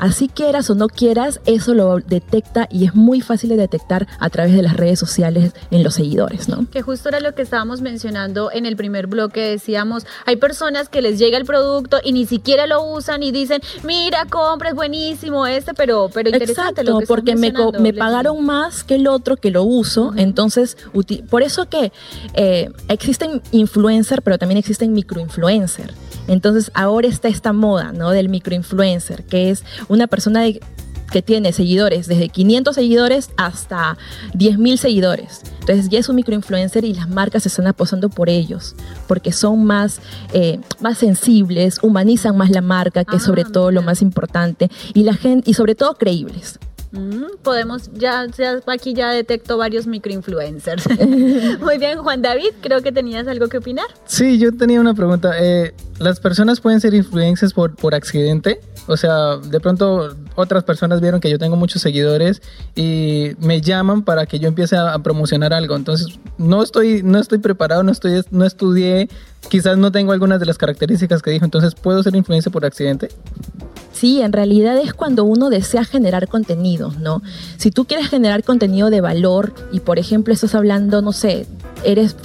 Así 0.00 0.28
quieras 0.28 0.70
o 0.70 0.74
no 0.74 0.88
quieras, 0.88 1.40
eso 1.46 1.74
lo 1.74 1.98
detecta 1.98 2.68
y 2.70 2.84
es 2.86 2.94
muy 2.94 3.20
fácil 3.20 3.50
de 3.50 3.56
detectar 3.56 4.06
a 4.18 4.30
través 4.30 4.54
de 4.54 4.62
las 4.62 4.76
redes 4.76 4.98
sociales 4.98 5.52
en 5.70 5.82
los 5.82 5.94
seguidores, 5.94 6.48
¿no? 6.48 6.66
Que 6.70 6.82
justo 6.82 7.08
era 7.08 7.20
lo 7.20 7.34
que 7.34 7.42
estábamos 7.42 7.80
mencionando 7.80 8.50
en 8.52 8.66
el 8.66 8.76
primer 8.76 9.06
bloque, 9.06 9.40
decíamos, 9.40 10.06
hay 10.26 10.36
personas 10.36 10.88
que 10.88 11.02
les 11.02 11.18
llega 11.18 11.38
el 11.38 11.44
producto 11.44 11.98
y 12.02 12.12
ni 12.12 12.26
siquiera 12.26 12.66
lo 12.66 12.82
usan 12.82 13.22
y 13.22 13.32
dicen, 13.32 13.60
mira, 13.82 14.26
compra, 14.26 14.70
es 14.70 14.74
buenísimo 14.74 15.46
este, 15.46 15.74
pero, 15.74 16.10
pero 16.12 16.30
interesante 16.30 16.80
Exacto, 16.80 16.92
lo 16.92 16.98
que 17.00 17.06
porque 17.06 17.36
me, 17.36 17.52
pagaron 17.92 18.44
más 18.44 18.84
que 18.84 18.96
el 18.96 19.06
otro 19.06 19.36
que 19.36 19.50
lo 19.50 19.62
uso, 19.64 20.12
entonces, 20.16 20.76
por 21.30 21.42
eso 21.42 21.68
que 21.68 21.92
eh, 22.34 22.70
existen 22.88 23.42
influencer, 23.52 24.22
pero 24.22 24.38
también 24.38 24.58
existen 24.58 24.92
microinfluencer. 24.92 25.92
Entonces 26.28 26.70
ahora 26.74 27.08
está 27.08 27.28
esta 27.28 27.52
moda, 27.52 27.92
¿no? 27.92 28.10
Del 28.10 28.28
microinfluencer, 28.28 29.24
que 29.24 29.50
es 29.50 29.64
una 29.88 30.06
persona 30.06 30.42
de, 30.42 30.60
que 31.10 31.22
tiene 31.22 31.52
seguidores, 31.52 32.06
desde 32.08 32.28
500 32.28 32.74
seguidores 32.74 33.30
hasta 33.36 33.96
10.000 34.32 34.76
seguidores. 34.78 35.42
Entonces 35.60 35.88
ya 35.88 35.98
es 35.98 36.08
un 36.08 36.16
microinfluencer 36.16 36.84
y 36.84 36.92
las 36.92 37.08
marcas 37.08 37.44
se 37.44 37.48
están 37.48 37.66
apostando 37.66 38.08
por 38.08 38.28
ellos, 38.28 38.74
porque 39.06 39.32
son 39.32 39.64
más, 39.64 40.00
eh, 40.32 40.58
más 40.80 40.98
sensibles, 40.98 41.78
humanizan 41.82 42.36
más 42.36 42.50
la 42.50 42.62
marca, 42.62 43.04
que 43.04 43.16
es 43.16 43.22
Ah, 43.22 43.26
sobre 43.26 43.44
todo 43.44 43.70
lo 43.70 43.80
más 43.82 44.02
importante, 44.02 44.70
y, 44.92 45.04
la 45.04 45.14
gente, 45.14 45.50
y 45.50 45.54
sobre 45.54 45.74
todo 45.74 45.94
creíbles. 45.94 46.58
Mm, 46.94 47.38
podemos, 47.42 47.90
ya, 47.92 48.24
ya 48.38 48.60
aquí 48.68 48.94
ya 48.94 49.10
detecto 49.10 49.58
varios 49.58 49.88
microinfluencers. 49.88 50.84
Muy 51.60 51.78
bien, 51.78 51.98
Juan 51.98 52.22
David, 52.22 52.50
creo 52.60 52.82
que 52.82 52.92
tenías 52.92 53.26
algo 53.26 53.48
que 53.48 53.58
opinar. 53.58 53.86
Sí, 54.06 54.38
yo 54.38 54.56
tenía 54.56 54.80
una 54.80 54.94
pregunta. 54.94 55.32
Eh, 55.40 55.74
¿Las 55.98 56.20
personas 56.20 56.60
pueden 56.60 56.80
ser 56.80 56.94
influencers 56.94 57.52
por, 57.52 57.74
por 57.74 57.96
accidente? 57.96 58.60
O 58.86 58.96
sea, 58.96 59.38
de 59.38 59.58
pronto 59.58 60.14
otras 60.36 60.62
personas 60.62 61.00
vieron 61.00 61.20
que 61.20 61.30
yo 61.30 61.38
tengo 61.38 61.56
muchos 61.56 61.82
seguidores 61.82 62.42
y 62.76 63.32
me 63.40 63.60
llaman 63.60 64.04
para 64.04 64.26
que 64.26 64.38
yo 64.38 64.46
empiece 64.46 64.76
a, 64.76 64.94
a 64.94 65.02
promocionar 65.02 65.52
algo. 65.52 65.74
Entonces, 65.74 66.20
no 66.38 66.62
estoy, 66.62 67.02
no 67.02 67.18
estoy 67.18 67.38
preparado, 67.38 67.82
no, 67.82 67.90
estoy, 67.90 68.22
no 68.30 68.44
estudié, 68.44 69.08
quizás 69.48 69.78
no 69.78 69.90
tengo 69.90 70.12
algunas 70.12 70.38
de 70.38 70.46
las 70.46 70.58
características 70.58 71.22
que 71.22 71.32
dijo. 71.32 71.44
Entonces, 71.44 71.74
¿puedo 71.74 72.04
ser 72.04 72.14
influencer 72.14 72.52
por 72.52 72.64
accidente? 72.64 73.08
Sí, 73.94 74.20
en 74.20 74.32
realidad 74.32 74.76
es 74.76 74.92
cuando 74.92 75.24
uno 75.24 75.50
desea 75.50 75.84
generar 75.84 76.26
contenidos, 76.26 76.98
¿no? 76.98 77.22
Si 77.58 77.70
tú 77.70 77.84
quieres 77.84 78.08
generar 78.08 78.42
contenido 78.42 78.90
de 78.90 79.00
valor 79.00 79.54
y, 79.72 79.80
por 79.80 80.00
ejemplo, 80.00 80.34
estás 80.34 80.56
hablando, 80.56 81.00
no 81.00 81.12
sé, 81.12 81.46
eres, 81.84 82.16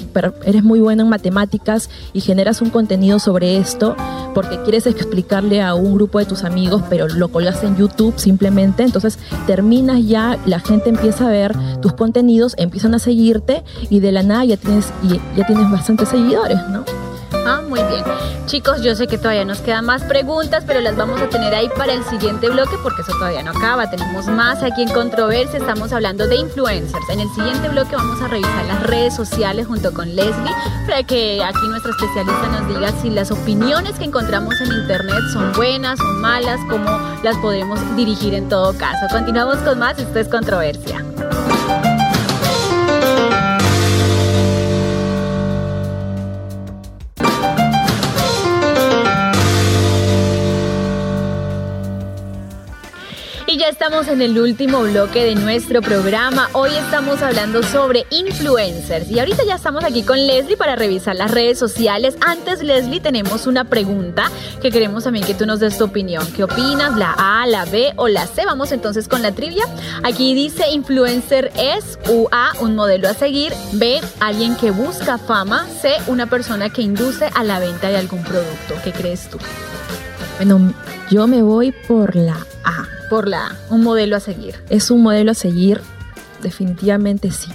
eres 0.45 0.63
muy 0.63 0.79
bueno 0.79 1.03
en 1.03 1.09
matemáticas 1.09 1.91
y 2.11 2.21
generas 2.21 2.61
un 2.61 2.71
contenido 2.71 3.19
sobre 3.19 3.57
esto 3.57 3.95
porque 4.33 4.59
quieres 4.63 4.87
explicarle 4.87 5.61
a 5.61 5.75
un 5.75 5.93
grupo 5.93 6.17
de 6.17 6.25
tus 6.25 6.43
amigos, 6.43 6.81
pero 6.89 7.07
lo 7.07 7.27
colgaste 7.27 7.67
en 7.67 7.77
YouTube 7.77 8.15
simplemente, 8.17 8.83
entonces 8.83 9.19
terminas 9.45 10.05
ya, 10.07 10.39
la 10.45 10.59
gente 10.59 10.89
empieza 10.89 11.27
a 11.27 11.29
ver 11.29 11.55
tus 11.81 11.93
contenidos, 11.93 12.55
empiezan 12.57 12.95
a 12.95 12.99
seguirte 12.99 13.63
y 13.89 13.99
de 13.99 14.11
la 14.11 14.23
nada 14.23 14.43
ya 14.45 14.57
tienes, 14.57 14.87
ya 15.37 15.45
tienes 15.45 15.69
bastantes 15.69 16.09
seguidores, 16.09 16.57
¿no? 16.69 17.08
Ah, 17.45 17.61
muy 17.67 17.81
bien. 17.83 18.03
Chicos, 18.45 18.81
yo 18.81 18.95
sé 18.95 19.07
que 19.07 19.17
todavía 19.17 19.45
nos 19.45 19.59
quedan 19.59 19.85
más 19.85 20.03
preguntas, 20.03 20.63
pero 20.65 20.79
las 20.81 20.95
vamos 20.95 21.21
a 21.21 21.29
tener 21.29 21.53
ahí 21.53 21.69
para 21.77 21.93
el 21.93 22.03
siguiente 22.05 22.49
bloque 22.49 22.75
porque 22.81 23.01
eso 23.01 23.11
todavía 23.13 23.43
no 23.43 23.51
acaba. 23.51 23.89
Tenemos 23.89 24.27
más 24.27 24.63
aquí 24.63 24.83
en 24.83 24.89
Controversia. 24.89 25.59
Estamos 25.59 25.93
hablando 25.93 26.27
de 26.27 26.35
influencers. 26.35 27.09
En 27.09 27.19
el 27.19 27.29
siguiente 27.29 27.69
bloque 27.69 27.95
vamos 27.95 28.21
a 28.21 28.27
revisar 28.27 28.65
las 28.65 28.83
redes 28.83 29.15
sociales 29.15 29.67
junto 29.67 29.93
con 29.93 30.15
Leslie 30.15 30.53
para 30.87 31.03
que 31.03 31.43
aquí 31.43 31.67
nuestra 31.67 31.91
especialista 31.91 32.47
nos 32.47 32.67
diga 32.67 32.91
si 33.01 33.09
las 33.09 33.31
opiniones 33.31 33.97
que 33.97 34.05
encontramos 34.05 34.59
en 34.61 34.71
internet 34.71 35.21
son 35.33 35.51
buenas, 35.53 35.99
son 35.99 36.21
malas, 36.21 36.59
cómo 36.69 36.99
las 37.23 37.37
podemos 37.37 37.79
dirigir 37.95 38.33
en 38.33 38.49
todo 38.49 38.75
caso. 38.77 39.05
Continuamos 39.11 39.57
con 39.57 39.79
más. 39.79 39.97
Esto 39.99 40.19
es 40.19 40.27
Controversia. 40.27 41.03
Estamos 53.69 54.07
en 54.07 54.23
el 54.23 54.39
último 54.39 54.81
bloque 54.81 55.23
de 55.23 55.35
nuestro 55.35 55.83
programa. 55.83 56.49
Hoy 56.53 56.71
estamos 56.73 57.21
hablando 57.21 57.61
sobre 57.61 58.07
influencers. 58.09 59.11
Y 59.11 59.19
ahorita 59.19 59.43
ya 59.45 59.55
estamos 59.55 59.83
aquí 59.83 60.01
con 60.01 60.17
Leslie 60.25 60.57
para 60.57 60.75
revisar 60.75 61.15
las 61.15 61.29
redes 61.29 61.59
sociales. 61.59 62.17
Antes, 62.25 62.63
Leslie, 62.63 62.99
tenemos 62.99 63.45
una 63.45 63.65
pregunta 63.65 64.31
que 64.59 64.71
queremos 64.71 65.03
también 65.03 65.23
que 65.23 65.35
tú 65.35 65.45
nos 65.45 65.59
des 65.59 65.77
tu 65.77 65.85
opinión. 65.85 66.25
¿Qué 66.35 66.43
opinas? 66.43 66.97
¿La 66.97 67.13
A, 67.15 67.45
la 67.45 67.65
B 67.65 67.93
o 67.95 68.07
la 68.07 68.25
C? 68.25 68.43
Vamos 68.43 68.71
entonces 68.71 69.07
con 69.07 69.21
la 69.21 69.33
trivia. 69.33 69.65
Aquí 70.03 70.33
dice 70.33 70.71
influencer 70.71 71.51
es 71.55 71.99
U 72.09 72.27
A, 72.31 72.53
un 72.61 72.75
modelo 72.75 73.07
a 73.07 73.13
seguir. 73.13 73.53
B, 73.73 74.01
alguien 74.19 74.55
que 74.55 74.71
busca 74.71 75.19
fama. 75.19 75.67
C, 75.79 75.93
una 76.07 76.25
persona 76.25 76.71
que 76.71 76.81
induce 76.81 77.29
a 77.35 77.43
la 77.43 77.59
venta 77.59 77.89
de 77.89 77.97
algún 77.97 78.23
producto. 78.23 78.73
¿Qué 78.83 78.91
crees 78.91 79.29
tú? 79.29 79.37
Bueno, 80.37 80.73
yo 81.11 81.27
me 81.27 81.43
voy 81.43 81.71
por 81.71 82.15
la 82.15 82.47
A. 82.63 82.98
Por 83.09 83.27
la 83.27 83.57
un 83.69 83.83
modelo 83.83 84.15
a 84.15 84.19
seguir. 84.19 84.55
Es 84.69 84.91
un 84.91 85.01
modelo 85.01 85.31
a 85.31 85.35
seguir, 85.35 85.81
definitivamente 86.41 87.31
sí. 87.31 87.51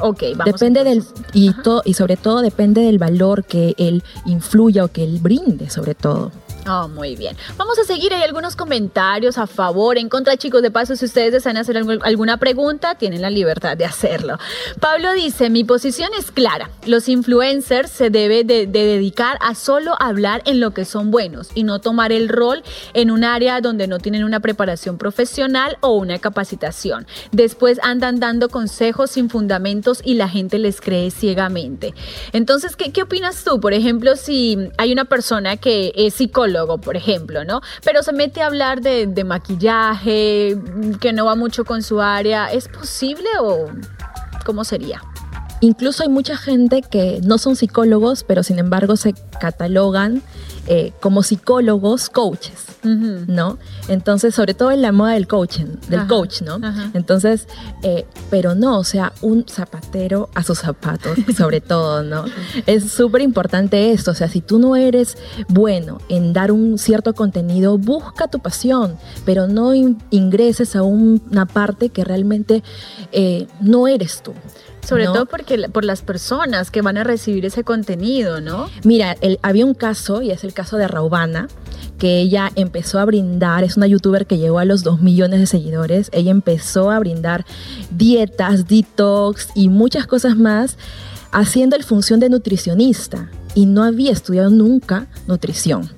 Ok, 0.00 0.22
vamos. 0.36 0.54
depende 0.54 0.84
del 0.84 1.04
y 1.32 1.52
todo 1.52 1.82
y 1.84 1.94
sobre 1.94 2.16
todo 2.16 2.40
depende 2.40 2.82
del 2.82 2.98
valor 2.98 3.44
que 3.44 3.74
él 3.78 4.04
influya 4.26 4.84
o 4.84 4.88
que 4.88 5.02
él 5.02 5.18
brinde 5.20 5.70
sobre 5.70 5.94
todo. 5.94 6.30
Oh, 6.68 6.86
muy 6.88 7.16
bien. 7.16 7.36
Vamos 7.56 7.78
a 7.78 7.84
seguir. 7.84 8.12
Hay 8.12 8.22
algunos 8.22 8.54
comentarios 8.56 9.38
a 9.38 9.46
favor, 9.46 9.96
en 9.96 10.08
contra, 10.08 10.36
chicos. 10.36 10.60
De 10.60 10.70
paso, 10.70 10.96
si 10.96 11.04
ustedes 11.06 11.32
desean 11.32 11.56
hacer 11.56 11.76
algu- 11.76 12.00
alguna 12.02 12.36
pregunta, 12.36 12.96
tienen 12.96 13.22
la 13.22 13.30
libertad 13.30 13.76
de 13.76 13.84
hacerlo. 13.86 14.38
Pablo 14.80 15.12
dice, 15.12 15.48
mi 15.50 15.64
posición 15.64 16.10
es 16.18 16.30
clara. 16.30 16.70
Los 16.84 17.08
influencers 17.08 17.90
se 17.90 18.10
debe 18.10 18.44
de, 18.44 18.66
de 18.66 18.84
dedicar 18.84 19.38
a 19.40 19.54
solo 19.54 19.94
hablar 19.98 20.42
en 20.44 20.60
lo 20.60 20.72
que 20.72 20.84
son 20.84 21.10
buenos 21.10 21.48
y 21.54 21.62
no 21.62 21.78
tomar 21.80 22.12
el 22.12 22.28
rol 22.28 22.62
en 22.92 23.10
un 23.10 23.24
área 23.24 23.60
donde 23.60 23.86
no 23.86 23.98
tienen 23.98 24.24
una 24.24 24.40
preparación 24.40 24.98
profesional 24.98 25.78
o 25.80 25.92
una 25.94 26.18
capacitación. 26.18 27.06
Después 27.32 27.78
andan 27.82 28.20
dando 28.20 28.48
consejos 28.50 29.12
sin 29.12 29.30
fundamentos 29.30 30.00
y 30.04 30.14
la 30.14 30.28
gente 30.28 30.58
les 30.58 30.80
cree 30.80 31.10
ciegamente. 31.10 31.94
Entonces, 32.32 32.76
¿qué, 32.76 32.92
qué 32.92 33.02
opinas 33.02 33.42
tú? 33.44 33.60
Por 33.60 33.72
ejemplo, 33.72 34.16
si 34.16 34.58
hay 34.76 34.92
una 34.92 35.06
persona 35.06 35.56
que 35.56 35.92
es 35.94 36.20
por 36.66 36.96
ejemplo, 36.96 37.44
¿no? 37.44 37.60
Pero 37.84 38.02
se 38.02 38.12
mete 38.12 38.42
a 38.42 38.46
hablar 38.46 38.80
de, 38.80 39.06
de 39.06 39.24
maquillaje, 39.24 40.56
que 41.00 41.12
no 41.12 41.26
va 41.26 41.34
mucho 41.34 41.64
con 41.64 41.82
su 41.82 42.00
área, 42.00 42.52
¿es 42.52 42.68
posible 42.68 43.28
o 43.40 43.66
cómo 44.44 44.64
sería? 44.64 45.02
Incluso 45.60 46.04
hay 46.04 46.08
mucha 46.08 46.36
gente 46.36 46.82
que 46.82 47.20
no 47.24 47.38
son 47.38 47.56
psicólogos, 47.56 48.22
pero 48.22 48.42
sin 48.42 48.58
embargo 48.58 48.96
se 48.96 49.14
catalogan 49.40 50.22
eh, 50.68 50.92
como 51.00 51.22
psicólogos 51.22 52.08
coaches. 52.10 52.66
¿no? 52.84 53.58
Entonces, 53.88 54.34
sobre 54.34 54.54
todo 54.54 54.70
en 54.70 54.80
la 54.82 54.92
moda 54.92 55.12
del 55.12 55.26
coaching, 55.26 55.66
del 55.88 56.00
Ajá, 56.00 56.08
coach, 56.08 56.42
¿no? 56.42 56.54
ajá. 56.62 56.90
Entonces, 56.94 57.48
eh, 57.82 58.06
pero 58.30 58.54
no, 58.54 58.78
o 58.78 58.84
sea, 58.84 59.12
un 59.20 59.44
zapatero 59.48 60.30
a 60.34 60.42
sus 60.44 60.60
zapatos, 60.60 61.18
sobre 61.36 61.60
todo, 61.60 62.02
¿no? 62.04 62.24
Es 62.66 62.90
súper 62.92 63.20
importante 63.22 63.90
esto, 63.92 64.12
o 64.12 64.14
sea, 64.14 64.28
si 64.28 64.40
tú 64.40 64.58
no 64.60 64.76
eres 64.76 65.18
bueno 65.48 65.98
en 66.08 66.32
dar 66.32 66.52
un 66.52 66.78
cierto 66.78 67.14
contenido, 67.14 67.76
busca 67.78 68.28
tu 68.28 68.38
pasión, 68.38 68.96
pero 69.26 69.48
no 69.48 69.74
in- 69.74 69.98
ingreses 70.10 70.76
a 70.76 70.82
un- 70.82 71.20
una 71.30 71.44
parte 71.46 71.88
que 71.88 72.04
realmente 72.04 72.62
eh, 73.12 73.48
no 73.60 73.88
eres 73.88 74.22
tú. 74.22 74.32
Sobre 74.88 75.04
¿no? 75.04 75.12
todo 75.12 75.26
porque 75.26 75.68
por 75.68 75.84
las 75.84 76.02
personas 76.02 76.70
que 76.70 76.80
van 76.82 76.96
a 76.96 77.04
recibir 77.04 77.44
ese 77.44 77.62
contenido, 77.64 78.40
¿no? 78.40 78.68
Mira, 78.84 79.16
el- 79.20 79.38
había 79.42 79.66
un 79.66 79.74
caso, 79.74 80.22
y 80.22 80.30
es 80.30 80.44
el 80.44 80.52
caso 80.54 80.76
de 80.76 80.88
Raubana, 80.88 81.48
que 81.98 82.20
ella 82.20 82.50
empezó 82.54 82.98
a 82.98 83.04
brindar, 83.04 83.64
es 83.64 83.76
una 83.76 83.86
youtuber 83.86 84.26
que 84.26 84.38
llegó 84.38 84.58
a 84.60 84.64
los 84.64 84.84
2 84.84 85.00
millones 85.00 85.40
de 85.40 85.46
seguidores, 85.46 86.08
ella 86.12 86.30
empezó 86.30 86.90
a 86.90 86.98
brindar 86.98 87.44
dietas, 87.90 88.66
detox 88.68 89.48
y 89.54 89.68
muchas 89.68 90.06
cosas 90.06 90.36
más, 90.36 90.76
haciendo 91.32 91.76
el 91.76 91.84
función 91.84 92.20
de 92.20 92.30
nutricionista, 92.30 93.30
y 93.54 93.66
no 93.66 93.82
había 93.82 94.12
estudiado 94.12 94.50
nunca 94.50 95.06
nutrición. 95.26 95.90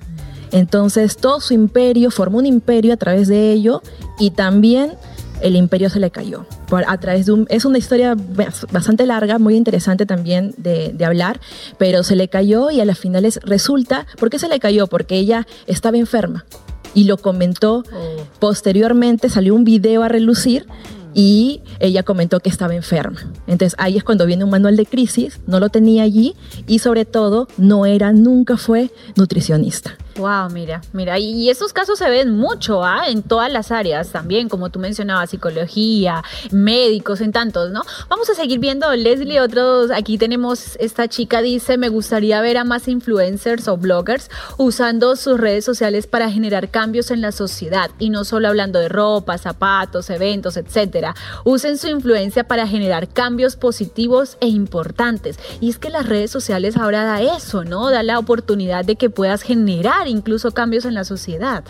Entonces 0.53 1.17
todo 1.17 1.41
su 1.41 1.55
imperio, 1.55 2.11
formó 2.11 2.39
un 2.39 2.47
imperio 2.47 2.93
a 2.95 2.97
través 2.97 3.29
de 3.29 3.53
ello, 3.53 3.83
y 4.19 4.31
también 4.31 4.93
el 5.41 5.57
imperio 5.57 5.91
se 5.91 6.01
le 6.01 6.11
cayó. 6.11 6.47
Por, 6.69 6.85
a 6.87 6.99
través 6.99 7.27
de 7.27 7.33
un, 7.33 7.47
es 7.51 7.65
una 7.65 7.79
historia 7.79 8.15
bas- 8.15 8.71
bastante 8.71 9.07
larga, 9.07 9.39
muy 9.39 9.57
interesante 9.57 10.07
también 10.07 10.55
de, 10.57 10.93
de 10.93 11.05
hablar, 11.05 11.41
pero 11.79 12.03
se 12.03 12.17
le 12.17 12.29
cayó 12.29 12.71
y 12.71 12.81
a 12.81 12.85
las 12.85 12.99
finales 12.99 13.41
resulta, 13.43 14.07
¿por 14.19 14.31
qué 14.31 14.39
se 14.39 14.49
le 14.49 14.61
cayó? 14.61 14.87
Porque 14.87 15.17
ella 15.17 15.47
estaba 15.67 15.97
enferma 15.97 16.45
y 16.95 17.05
lo 17.05 17.17
comentó. 17.19 17.85
Posteriormente 18.39 19.29
salió 19.29 19.55
un 19.55 19.65
video 19.65 20.03
a 20.03 20.09
relucir 20.09 20.67
y 21.15 21.63
ella 21.79 22.03
comentó 22.03 22.41
que 22.41 22.49
estaba 22.49 22.75
enferma. 22.75 23.21
Entonces 23.47 23.75
ahí 23.79 23.97
es 23.97 24.05
cuando 24.05 24.27
viene 24.27 24.45
un 24.45 24.51
manual 24.51 24.77
de 24.77 24.87
crisis, 24.87 25.41
no 25.47 25.61
lo 25.61 25.69
tenía 25.69 26.03
allí 26.03 26.35
y 26.67 26.81
sobre 26.81 27.05
todo 27.05 27.49
no 27.57 27.87
era, 27.87 28.13
nunca 28.13 28.57
fue 28.57 28.91
nutricionista. 29.17 29.97
Wow, 30.17 30.51
mira, 30.51 30.83
mira, 30.93 31.19
y, 31.19 31.49
esos 31.49 31.73
casos 31.73 31.99
se 31.99 32.11
ven 32.11 32.37
mucho, 32.37 32.85
¿ah? 32.85 33.05
En 33.09 33.23
todas 33.23 33.51
las 33.51 33.71
áreas 33.71 34.11
también, 34.11 34.49
como 34.49 34.69
tú 34.69 34.79
mencionabas, 34.79 35.31
psicología, 35.31 36.23
médicos, 36.51 37.21
en 37.23 37.33
tantos, 37.33 37.71
¿no? 37.71 37.83
Vamos 38.09 38.29
a 38.29 38.35
seguir 38.35 38.59
viendo, 38.59 38.95
Leslie, 38.95 39.41
otros, 39.41 39.91
aquí 39.91 40.19
tenemos, 40.19 40.77
esta 40.79 41.09
chica 41.09 41.41
dice, 41.41 41.79
me 41.79 41.89
gustaría 41.89 42.41
ver 42.43 42.59
a 42.59 42.65
más 42.65 42.87
influencers 42.89 43.67
o 43.69 43.79
bloggers 43.79 44.31
usando 44.59 45.17
sus 45.17 45.41
redes 45.41 45.65
sociales 45.65 46.07
para 46.07 46.31
generar 46.31 46.69
cambios 46.71 47.11
en 47.11 47.23
la 47.23 47.33
sociedad 47.33 47.91
y 47.99 48.11
no 48.11 48.25
solo 48.25 48.49
hablando 48.49 48.79
de 48.79 48.89
ropa, 48.91 49.39
zapatos, 49.39 50.11
eventos, 50.11 50.57
etcétera. 50.57 51.00
Usen 51.45 51.79
su 51.79 51.89
influencia 51.89 52.45
para 52.45 52.67
generar 52.67 53.09
cambios 53.09 53.57
positivos 53.57 54.37
e 54.41 54.49
importantes. 54.49 55.39
Y 55.61 55.71
es 55.71 55.79
que 55.79 55.91
las 55.91 56.07
redes 56.07 56.31
sociales 56.31 56.77
ahora 56.77 57.05
da 57.05 57.21
eso, 57.23 57.65
¿no? 57.65 57.91
Da 57.91 58.03
la 58.03 58.19
oportunidad 58.19 58.85
de 58.85 58.97
que 58.97 59.11
puedas 59.11 59.43
generar 59.43 60.09
incluso 60.09 60.53
cambios 60.53 60.85
en 60.85 60.95
la 60.95 61.05
sociedad. 61.05 61.65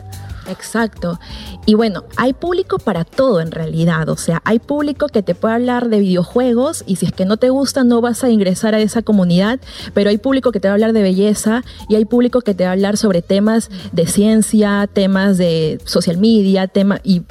Exacto. 0.48 1.20
Y 1.66 1.74
bueno, 1.74 2.04
hay 2.16 2.32
público 2.32 2.78
para 2.78 3.04
todo 3.04 3.40
en 3.40 3.50
realidad. 3.50 4.08
O 4.08 4.16
sea, 4.16 4.42
hay 4.44 4.58
público 4.58 5.06
que 5.06 5.22
te 5.22 5.34
puede 5.34 5.54
hablar 5.54 5.88
de 5.88 6.00
videojuegos 6.00 6.82
y 6.86 6.96
si 6.96 7.06
es 7.06 7.12
que 7.12 7.24
no 7.24 7.36
te 7.36 7.50
gusta 7.50 7.84
no 7.84 8.00
vas 8.00 8.24
a 8.24 8.30
ingresar 8.30 8.74
a 8.74 8.80
esa 8.80 9.02
comunidad, 9.02 9.60
pero 9.94 10.10
hay 10.10 10.18
público 10.18 10.52
que 10.52 10.60
te 10.60 10.68
va 10.68 10.72
a 10.72 10.74
hablar 10.74 10.92
de 10.92 11.02
belleza 11.02 11.62
y 11.88 11.94
hay 11.96 12.04
público 12.04 12.40
que 12.40 12.54
te 12.54 12.64
va 12.64 12.70
a 12.70 12.72
hablar 12.72 12.96
sobre 12.96 13.22
temas 13.22 13.70
de 13.92 14.06
ciencia, 14.06 14.88
temas 14.92 15.38
de 15.38 15.80
social 15.84 16.18
media, 16.18 16.66
tema 16.66 17.00
y 17.04 17.22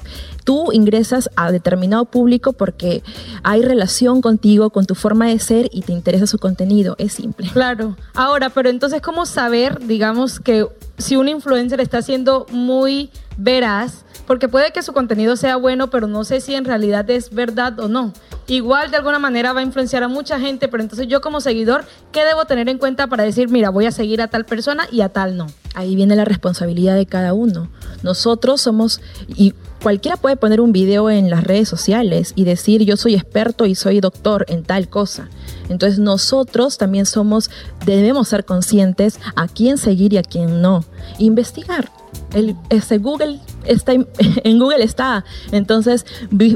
tú 0.50 0.72
ingresas 0.72 1.30
a 1.36 1.52
determinado 1.52 2.06
público 2.06 2.54
porque 2.54 3.04
hay 3.44 3.62
relación 3.62 4.20
contigo, 4.20 4.72
con 4.72 4.88
tu 4.88 4.96
forma 4.96 5.28
de 5.28 5.38
ser 5.38 5.70
y 5.72 5.84
te 5.84 5.92
interesa 5.92 6.26
su 6.26 6.40
contenido. 6.40 6.96
Es 6.98 7.14
simple. 7.14 7.52
Claro. 7.54 7.96
Ahora, 8.16 8.50
pero 8.50 8.68
entonces, 8.68 9.00
¿cómo 9.00 9.28
saber, 9.28 9.86
digamos, 9.86 10.40
que 10.40 10.66
si 10.98 11.18
un 11.18 11.28
influencer 11.28 11.80
está 11.82 12.02
siendo 12.02 12.48
muy 12.50 13.12
veraz? 13.38 14.06
Porque 14.26 14.50
puede 14.50 14.72
que 14.72 14.82
su 14.82 14.92
contenido 14.92 15.36
sea 15.36 15.56
bueno, 15.56 15.92
pero 15.92 16.08
no 16.08 16.24
sé 16.24 16.42
si 16.42 16.56
en 16.56 16.66
realidad 16.66 17.08
es 17.12 17.30
verdad 17.30 17.80
o 17.80 17.88
no. 17.88 18.12
Igual 18.48 18.90
de 18.90 18.98
alguna 18.98 19.20
manera 19.20 19.54
va 19.54 19.60
a 19.60 19.64
influenciar 19.64 20.02
a 20.02 20.08
mucha 20.08 20.40
gente, 20.40 20.68
pero 20.68 20.82
entonces 20.82 21.08
yo 21.08 21.22
como 21.22 21.42
seguidor, 21.42 21.86
¿qué 22.12 22.26
debo 22.26 22.46
tener 22.46 22.70
en 22.70 22.80
cuenta 22.80 23.06
para 23.06 23.24
decir, 23.24 23.50
mira, 23.50 23.70
voy 23.70 23.86
a 23.86 23.92
seguir 23.92 24.20
a 24.20 24.30
tal 24.30 24.46
persona 24.46 24.88
y 24.92 25.02
a 25.02 25.10
tal 25.10 25.38
no? 25.38 25.46
Ahí 25.76 25.96
viene 25.96 26.16
la 26.16 26.26
responsabilidad 26.26 26.96
de 26.96 27.06
cada 27.06 27.36
uno. 27.36 27.70
Nosotros 28.04 28.62
somos, 28.62 29.02
y 29.28 29.54
cualquiera 29.82 30.18
puede 30.18 30.36
poner 30.36 30.62
un 30.62 30.72
video 30.72 31.10
en 31.10 31.30
las 31.30 31.44
redes 31.44 31.70
sociales 31.70 32.34
y 32.36 32.44
decir 32.44 32.84
yo 32.84 32.98
soy 32.98 33.16
experto 33.16 33.66
y 33.66 33.76
soy 33.76 34.00
doctor 34.00 34.46
en 34.48 34.64
tal 34.64 34.90
cosa. 34.90 35.30
Entonces 35.70 36.00
nosotros 36.00 36.78
también 36.78 37.06
somos, 37.06 37.50
debemos 37.86 38.28
ser 38.28 38.46
conscientes 38.46 39.20
a 39.36 39.48
quién 39.48 39.78
seguir 39.78 40.14
y 40.14 40.18
a 40.18 40.24
quién 40.24 40.62
no. 40.62 40.84
Investigar. 41.18 41.99
El, 42.34 42.56
este 42.70 42.98
Google 43.00 43.40
está 43.66 43.94
en, 44.44 44.60
Google 44.60 44.84
está. 44.84 45.26
Entonces, 45.52 46.06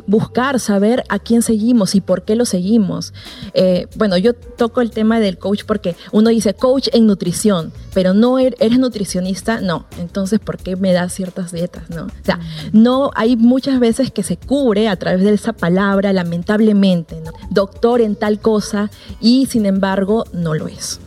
buscar, 0.07 0.59
saber 0.59 1.03
a 1.09 1.19
quién 1.19 1.41
seguimos 1.41 1.95
y 1.95 2.01
por 2.01 2.23
qué 2.23 2.35
lo 2.35 2.45
seguimos. 2.45 3.13
Eh, 3.53 3.87
bueno, 3.95 4.17
yo 4.17 4.33
toco 4.33 4.81
el 4.81 4.91
tema 4.91 5.19
del 5.19 5.37
coach 5.37 5.63
porque 5.65 5.95
uno 6.11 6.29
dice 6.29 6.53
coach 6.53 6.89
en 6.93 7.07
nutrición, 7.07 7.71
pero 7.93 8.13
no 8.13 8.39
er- 8.39 8.55
eres 8.59 8.77
nutricionista, 8.79 9.61
no. 9.61 9.85
Entonces, 9.99 10.39
¿por 10.39 10.57
qué 10.57 10.75
me 10.75 10.93
das 10.93 11.13
ciertas 11.13 11.51
dietas? 11.51 11.89
No. 11.89 12.03
O 12.05 12.09
sea, 12.25 12.39
no 12.71 13.11
hay 13.15 13.35
muchas 13.35 13.79
veces 13.79 14.11
que 14.11 14.23
se 14.23 14.37
cubre 14.37 14.87
a 14.89 14.95
través 14.95 15.23
de 15.23 15.33
esa 15.33 15.53
palabra, 15.53 16.13
lamentablemente, 16.13 17.17
doctor 17.49 18.01
en 18.01 18.15
tal 18.15 18.39
cosa 18.39 18.91
y 19.19 19.47
sin 19.47 19.65
embargo 19.65 20.25
no 20.33 20.53
lo 20.53 20.67
es. 20.67 20.99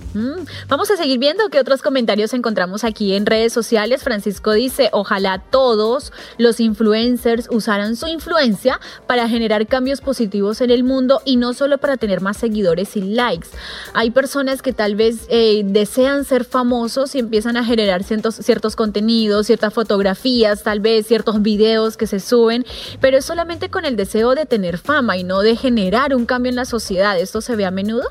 Vamos 0.68 0.90
a 0.90 0.96
seguir 0.96 1.18
viendo 1.18 1.48
qué 1.50 1.60
otros 1.60 1.82
comentarios 1.82 2.32
encontramos 2.32 2.84
aquí 2.84 3.14
en 3.14 3.26
redes 3.26 3.52
sociales. 3.52 4.02
Francisco 4.02 4.52
dice, 4.52 4.88
ojalá 4.92 5.42
todos 5.50 6.12
los 6.38 6.60
influencers 6.60 7.48
usaran 7.50 7.96
su 7.96 8.06
influencia 8.06 8.80
para 9.06 9.28
generar 9.28 9.66
cambios 9.66 10.00
positivos 10.00 10.60
en 10.60 10.70
el 10.70 10.84
mundo 10.84 11.20
y 11.24 11.36
no 11.36 11.52
solo 11.54 11.78
para 11.78 11.96
tener 11.96 12.20
más 12.20 12.36
seguidores 12.36 12.96
y 12.96 13.02
likes. 13.02 13.48
Hay 13.94 14.10
personas 14.10 14.62
que 14.62 14.72
tal 14.72 14.96
vez 14.96 15.26
eh, 15.28 15.62
desean 15.64 16.24
ser 16.24 16.44
famosos 16.44 17.14
y 17.14 17.18
empiezan 17.18 17.56
a 17.56 17.64
generar 17.64 18.02
ciertos, 18.02 18.36
ciertos 18.36 18.76
contenidos, 18.76 19.46
ciertas 19.46 19.74
fotografías, 19.74 20.62
tal 20.62 20.80
vez 20.80 21.06
ciertos 21.06 21.42
videos 21.42 21.96
que 21.96 22.06
se 22.06 22.20
suben, 22.20 22.64
pero 23.00 23.18
es 23.18 23.24
solamente 23.24 23.68
con 23.68 23.84
el 23.84 23.96
deseo 23.96 24.34
de 24.34 24.46
tener 24.46 24.78
fama 24.78 25.16
y 25.16 25.24
no 25.24 25.40
de 25.40 25.56
generar 25.56 26.14
un 26.14 26.26
cambio 26.26 26.50
en 26.50 26.56
la 26.56 26.64
sociedad. 26.64 27.18
¿Esto 27.18 27.40
se 27.40 27.56
ve 27.56 27.66
a 27.66 27.70
menudo? 27.70 28.04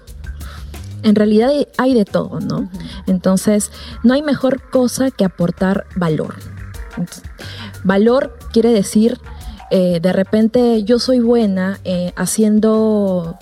En 1.05 1.15
realidad 1.15 1.51
hay- 1.77 1.93
de 1.93 2.03
todo, 2.03 2.39
¿no? 2.39 2.67
Entonces, 3.07 3.71
no 4.03 4.15
hay 4.15 4.23
mejor 4.23 4.69
cosa 4.69 5.11
que 5.11 5.23
aportar 5.23 5.85
valor. 5.95 6.35
Entonces, 6.97 7.23
valor 7.83 8.37
quiere 8.51 8.71
decir, 8.73 9.19
eh, 9.69 9.99
de 10.01 10.11
repente 10.13 10.83
yo 10.83 10.97
soy 10.99 11.19
buena 11.19 11.79
eh, 11.83 12.11
haciendo 12.15 13.37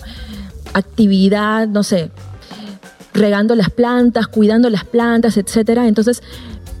actividad, 0.74 1.66
no 1.66 1.82
sé, 1.82 2.10
regando 3.14 3.54
las 3.54 3.70
plantas, 3.70 4.26
cuidando 4.26 4.68
las 4.68 4.84
plantas, 4.84 5.36
etcétera. 5.38 5.88
Entonces, 5.88 6.22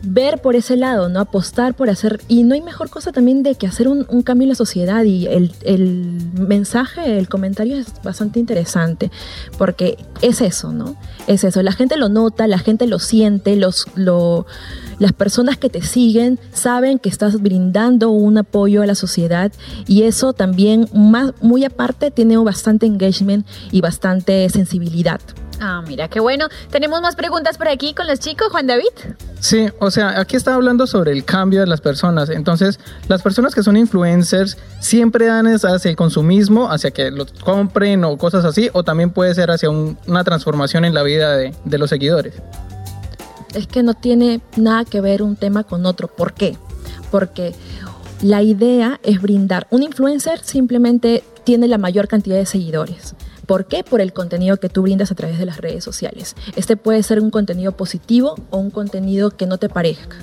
ver 0.06 0.40
por 0.40 0.56
ese 0.56 0.76
lado, 0.76 1.08
¿no? 1.08 1.20
Apostar 1.20 1.74
por 1.74 1.90
hacer, 1.90 2.20
y 2.28 2.44
no 2.44 2.54
hay 2.54 2.60
mejor 2.60 2.90
cosa 2.90 3.12
también 3.12 3.42
de 3.42 3.54
que 3.54 3.66
hacer 3.66 3.88
un, 3.88 4.06
un 4.08 4.22
cambio 4.22 4.44
en 4.44 4.50
la 4.50 4.54
sociedad 4.54 5.04
y 5.04 5.26
el, 5.26 5.52
el, 5.62 6.20
mensaje, 6.34 7.18
el 7.18 7.28
comentario 7.28 7.76
es 7.76 7.86
bastante 8.02 8.40
interesante, 8.40 9.10
porque 9.58 9.96
es 10.22 10.40
eso, 10.40 10.72
¿no? 10.72 10.96
Es 11.26 11.44
eso, 11.44 11.62
la 11.62 11.72
gente 11.72 11.96
lo 11.96 12.08
nota, 12.08 12.46
la 12.46 12.58
gente 12.58 12.86
lo 12.86 12.98
siente, 12.98 13.56
los, 13.56 13.86
lo, 13.94 14.46
las 14.98 15.12
personas 15.12 15.56
que 15.56 15.70
te 15.70 15.82
siguen 15.82 16.38
saben 16.52 16.98
que 16.98 17.08
estás 17.08 17.40
brindando 17.40 18.10
un 18.10 18.38
apoyo 18.38 18.82
a 18.82 18.86
la 18.86 18.94
sociedad 18.94 19.52
y 19.86 20.02
eso 20.02 20.32
también, 20.32 20.88
más, 20.92 21.32
muy 21.40 21.64
aparte, 21.64 22.10
tiene 22.10 22.36
bastante 22.38 22.86
engagement 22.86 23.46
y 23.70 23.80
bastante 23.80 24.48
sensibilidad. 24.50 25.20
Ah, 25.60 25.82
mira, 25.86 26.08
qué 26.08 26.20
bueno. 26.20 26.48
Tenemos 26.70 27.00
más 27.00 27.16
preguntas 27.16 27.58
por 27.58 27.68
aquí 27.68 27.94
con 27.94 28.06
los 28.06 28.18
chicos, 28.18 28.48
Juan 28.50 28.66
David. 28.66 28.90
Sí, 29.40 29.68
o 29.78 29.90
sea, 29.90 30.18
aquí 30.18 30.36
está 30.36 30.54
hablando 30.54 30.86
sobre 30.86 31.12
el 31.12 31.24
cambio 31.24 31.60
de 31.60 31.66
las 31.66 31.80
personas. 31.80 32.30
Entonces, 32.30 32.80
las 33.08 33.22
personas 33.22 33.54
que 33.54 33.62
son 33.62 33.76
influencers 33.76 34.56
siempre 34.80 35.26
dan 35.26 35.46
hacia 35.46 35.90
el 35.90 35.96
consumismo, 35.96 36.70
hacia 36.70 36.90
que 36.90 37.10
los 37.10 37.32
compren 37.32 38.04
o 38.04 38.16
cosas 38.16 38.44
así, 38.44 38.70
o 38.72 38.82
también 38.82 39.10
puede 39.10 39.34
ser 39.34 39.50
hacia 39.50 39.70
una 39.70 40.24
transformación 40.24 40.84
en 40.84 40.94
la 40.94 41.02
vida 41.02 41.36
de, 41.36 41.54
de 41.64 41.78
los 41.78 41.90
seguidores. 41.90 42.34
Es 43.54 43.66
que 43.66 43.82
no 43.82 43.94
tiene 43.94 44.40
nada 44.56 44.84
que 44.84 45.00
ver 45.00 45.22
un 45.22 45.36
tema 45.36 45.62
con 45.64 45.86
otro. 45.86 46.08
¿Por 46.08 46.32
qué? 46.32 46.56
Porque 47.10 47.54
la 48.22 48.42
idea 48.42 48.98
es 49.02 49.20
brindar. 49.20 49.66
Un 49.70 49.82
influencer 49.82 50.40
simplemente 50.42 51.22
tiene 51.44 51.68
la 51.68 51.78
mayor 51.78 52.08
cantidad 52.08 52.36
de 52.36 52.46
seguidores. 52.46 53.14
¿Por 53.46 53.66
qué? 53.66 53.84
Por 53.84 54.00
el 54.00 54.12
contenido 54.12 54.56
que 54.58 54.68
tú 54.68 54.82
brindas 54.82 55.10
a 55.12 55.14
través 55.14 55.38
de 55.38 55.46
las 55.46 55.58
redes 55.58 55.84
sociales. 55.84 56.34
Este 56.56 56.76
puede 56.76 57.02
ser 57.02 57.20
un 57.20 57.30
contenido 57.30 57.72
positivo 57.72 58.34
o 58.50 58.58
un 58.58 58.70
contenido 58.70 59.30
que 59.30 59.46
no 59.46 59.58
te 59.58 59.68
parezca. 59.68 60.16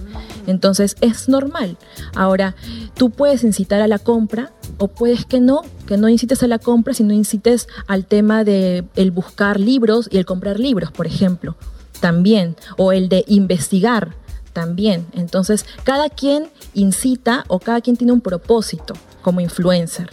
Entonces 0.47 0.95
es 1.01 1.29
normal. 1.29 1.77
Ahora, 2.15 2.55
tú 2.95 3.10
puedes 3.10 3.43
incitar 3.43 3.81
a 3.81 3.88
la 3.88 3.99
compra 3.99 4.51
o 4.77 4.88
puedes 4.88 5.25
que 5.25 5.39
no, 5.39 5.62
que 5.88 5.97
no 5.97 6.10
incites 6.10 6.41
a 6.43 6.47
la 6.47 6.60
compra, 6.60 6.93
sino 6.93 7.13
incites 7.13 7.67
al 7.88 8.05
tema 8.05 8.43
de 8.43 8.84
el 8.95 9.12
buscar 9.12 9.60
libros 9.60 10.07
y 10.12 10.17
el 10.17 10.25
comprar 10.25 10.60
libros, 10.60 10.91
por 10.91 11.07
ejemplo, 11.07 11.55
también, 11.99 12.55
o 12.77 12.91
el 12.91 13.10
de 13.10 13.23
investigar 13.27 14.15
también. 14.53 15.05
Entonces, 15.13 15.65
cada 15.84 16.10
quien 16.10 16.49
incita 16.73 17.45
o 17.47 17.60
cada 17.60 17.81
quien 17.81 17.97
tiene 17.97 18.13
un 18.13 18.21
propósito 18.21 18.93
como 19.21 19.41
influencer. 19.41 20.10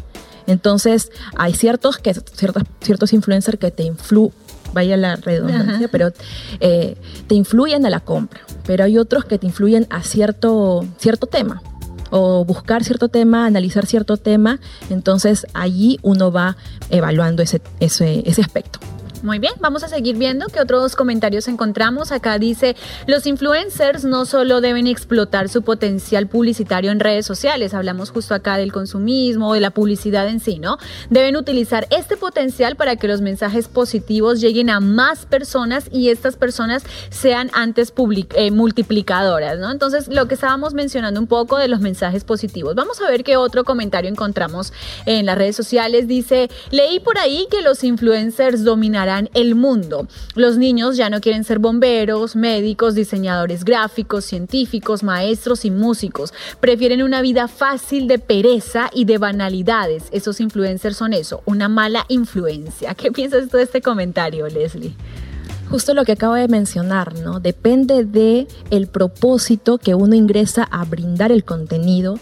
Entonces, 0.49 1.13
hay 1.37 1.55
ciertos, 1.55 1.99
que, 1.99 2.13
ciertos, 2.15 2.65
ciertos 2.81 3.13
influencers 3.13 3.59
que 3.59 3.71
te 3.71 3.85
influ 3.85 4.33
vaya 4.73 4.97
la 4.97 5.17
redundancia, 5.17 5.89
pero 5.89 6.13
eh, 6.61 6.97
te 7.27 7.35
influyen 7.35 7.87
a 7.87 7.91
la 7.91 8.01
compra, 8.01 8.41
pero 8.67 8.85
hay 8.85 8.99
otros 8.99 9.25
que 9.25 9.39
te 9.39 9.47
influyen 9.47 9.87
a 9.91 10.03
cierto, 10.03 10.87
cierto 10.99 11.27
tema 11.27 11.63
o 12.11 12.45
buscar 12.45 12.85
cierto 12.85 13.09
tema, 13.09 13.47
analizar 13.47 13.87
cierto 13.87 14.17
tema, 14.17 14.61
entonces 14.91 15.47
allí 15.55 15.99
uno 16.03 16.33
va 16.33 16.57
evaluando 16.91 17.43
ese, 17.43 17.61
ese, 17.81 18.23
ese 18.27 18.41
aspecto. 18.43 18.79
Muy 19.23 19.41
bien, 19.41 19.55
vamos 19.61 19.83
a 19.83 19.89
seguir 19.89 20.17
viendo 20.17 20.47
qué 20.47 20.61
otros 20.61 20.95
comentarios 20.95 21.49
encontramos. 21.49 22.13
Acá 22.13 22.39
dice, 22.39 22.77
los 23.07 23.27
influencers 23.27 24.05
no 24.05 24.27
solo 24.27 24.61
deben 24.61 24.87
explotar 24.87 25.49
su 25.49 25.63
potencial 25.63 26.29
publicitario 26.29 26.93
en 26.93 27.01
redes 27.01 27.27
sociales, 27.27 27.75
hablamos 27.75 28.11
justo 28.11 28.35
acá 28.35 28.57
del 28.59 28.73
consumismo, 28.73 29.55
de 29.55 29.61
la 29.61 29.71
publicidad 29.71 30.29
en 30.29 30.39
sí, 30.39 30.61
¿no? 30.61 30.79
Deben 31.11 31.37
utilizar 31.37 31.89
este 31.91 32.17
potencial 32.17 32.77
para 32.77 32.95
que 32.95 33.09
los 33.09 33.21
mensajes 33.21 33.67
positivos 33.67 34.41
lleguen 34.41 34.71
a 34.71 34.79
más 34.79 35.27
personas 35.27 35.89
y 35.91 36.11
estas 36.11 36.37
personas 36.37 36.85
sean 37.11 37.51
antes 37.55 37.93
eh, 38.37 38.51
multiplicadoras, 38.53 39.59
¿no? 39.59 39.73
Entonces, 39.73 40.07
lo 40.09 40.29
que 40.29 40.35
estábamos 40.35 40.75
mencionando 40.75 41.19
un 41.19 41.27
poco 41.27 41.59
de 41.59 41.67
los 41.67 41.81
mensajes 41.81 42.23
positivos. 42.23 42.77
Vamos 42.77 43.01
a 43.01 43.11
ver 43.11 43.25
qué 43.25 43.37
otro 43.37 43.65
comentario 43.65 44.11
encontramos 44.11 44.73
en 45.07 45.27
las 45.27 45.37
redes 45.37 45.57
sociales. 45.57 46.07
Dice, 46.07 46.49
leí 46.71 47.01
por 47.01 47.19
ahí 47.19 47.49
que 47.51 47.63
los 47.63 47.83
influencers 47.83 48.63
dominarán 48.63 49.08
el 49.35 49.55
mundo. 49.55 50.07
Los 50.35 50.57
niños 50.57 50.97
ya 50.97 51.11
no 51.11 51.21
quieren 51.21 51.45
ser 51.45 51.59
bomberos, 51.59 52.37
médicos, 52.37 52.95
diseñadores 52.95 53.65
gráficos, 53.65 54.25
científicos, 54.25 55.03
maestros 55.03 55.65
y 55.65 55.71
músicos. 55.71 56.33
Prefieren 56.61 57.03
una 57.03 57.23
vida 57.23 57.49
fácil 57.49 58.07
de 58.09 58.19
pereza 58.19 58.91
y 58.93 59.05
de 59.05 59.19
banalidades. 59.19 60.05
Esos 60.13 60.41
influencers 60.41 60.97
son 60.97 61.13
eso, 61.13 61.43
una 61.47 61.69
mala 61.69 62.05
influencia. 62.09 62.95
¿Qué 62.95 63.11
piensas 63.11 63.51
de 63.51 63.63
este 63.63 63.81
comentario, 63.81 64.47
Leslie? 64.49 64.95
justo 65.69 65.95
lo 65.95 66.05
que 66.05 66.13
acabo 66.13 66.35
de 66.35 66.49
mencionar, 66.49 67.15
¿no? 67.21 67.41
Depende 67.41 68.05
de 68.05 68.49
el 68.71 68.87
propósito 68.87 69.79
que 69.79 69.95
uno 69.95 70.15
ingresa 70.15 70.65
a 70.65 70.85
brindar 70.85 71.31
el 71.31 71.45
contenido 71.45 72.19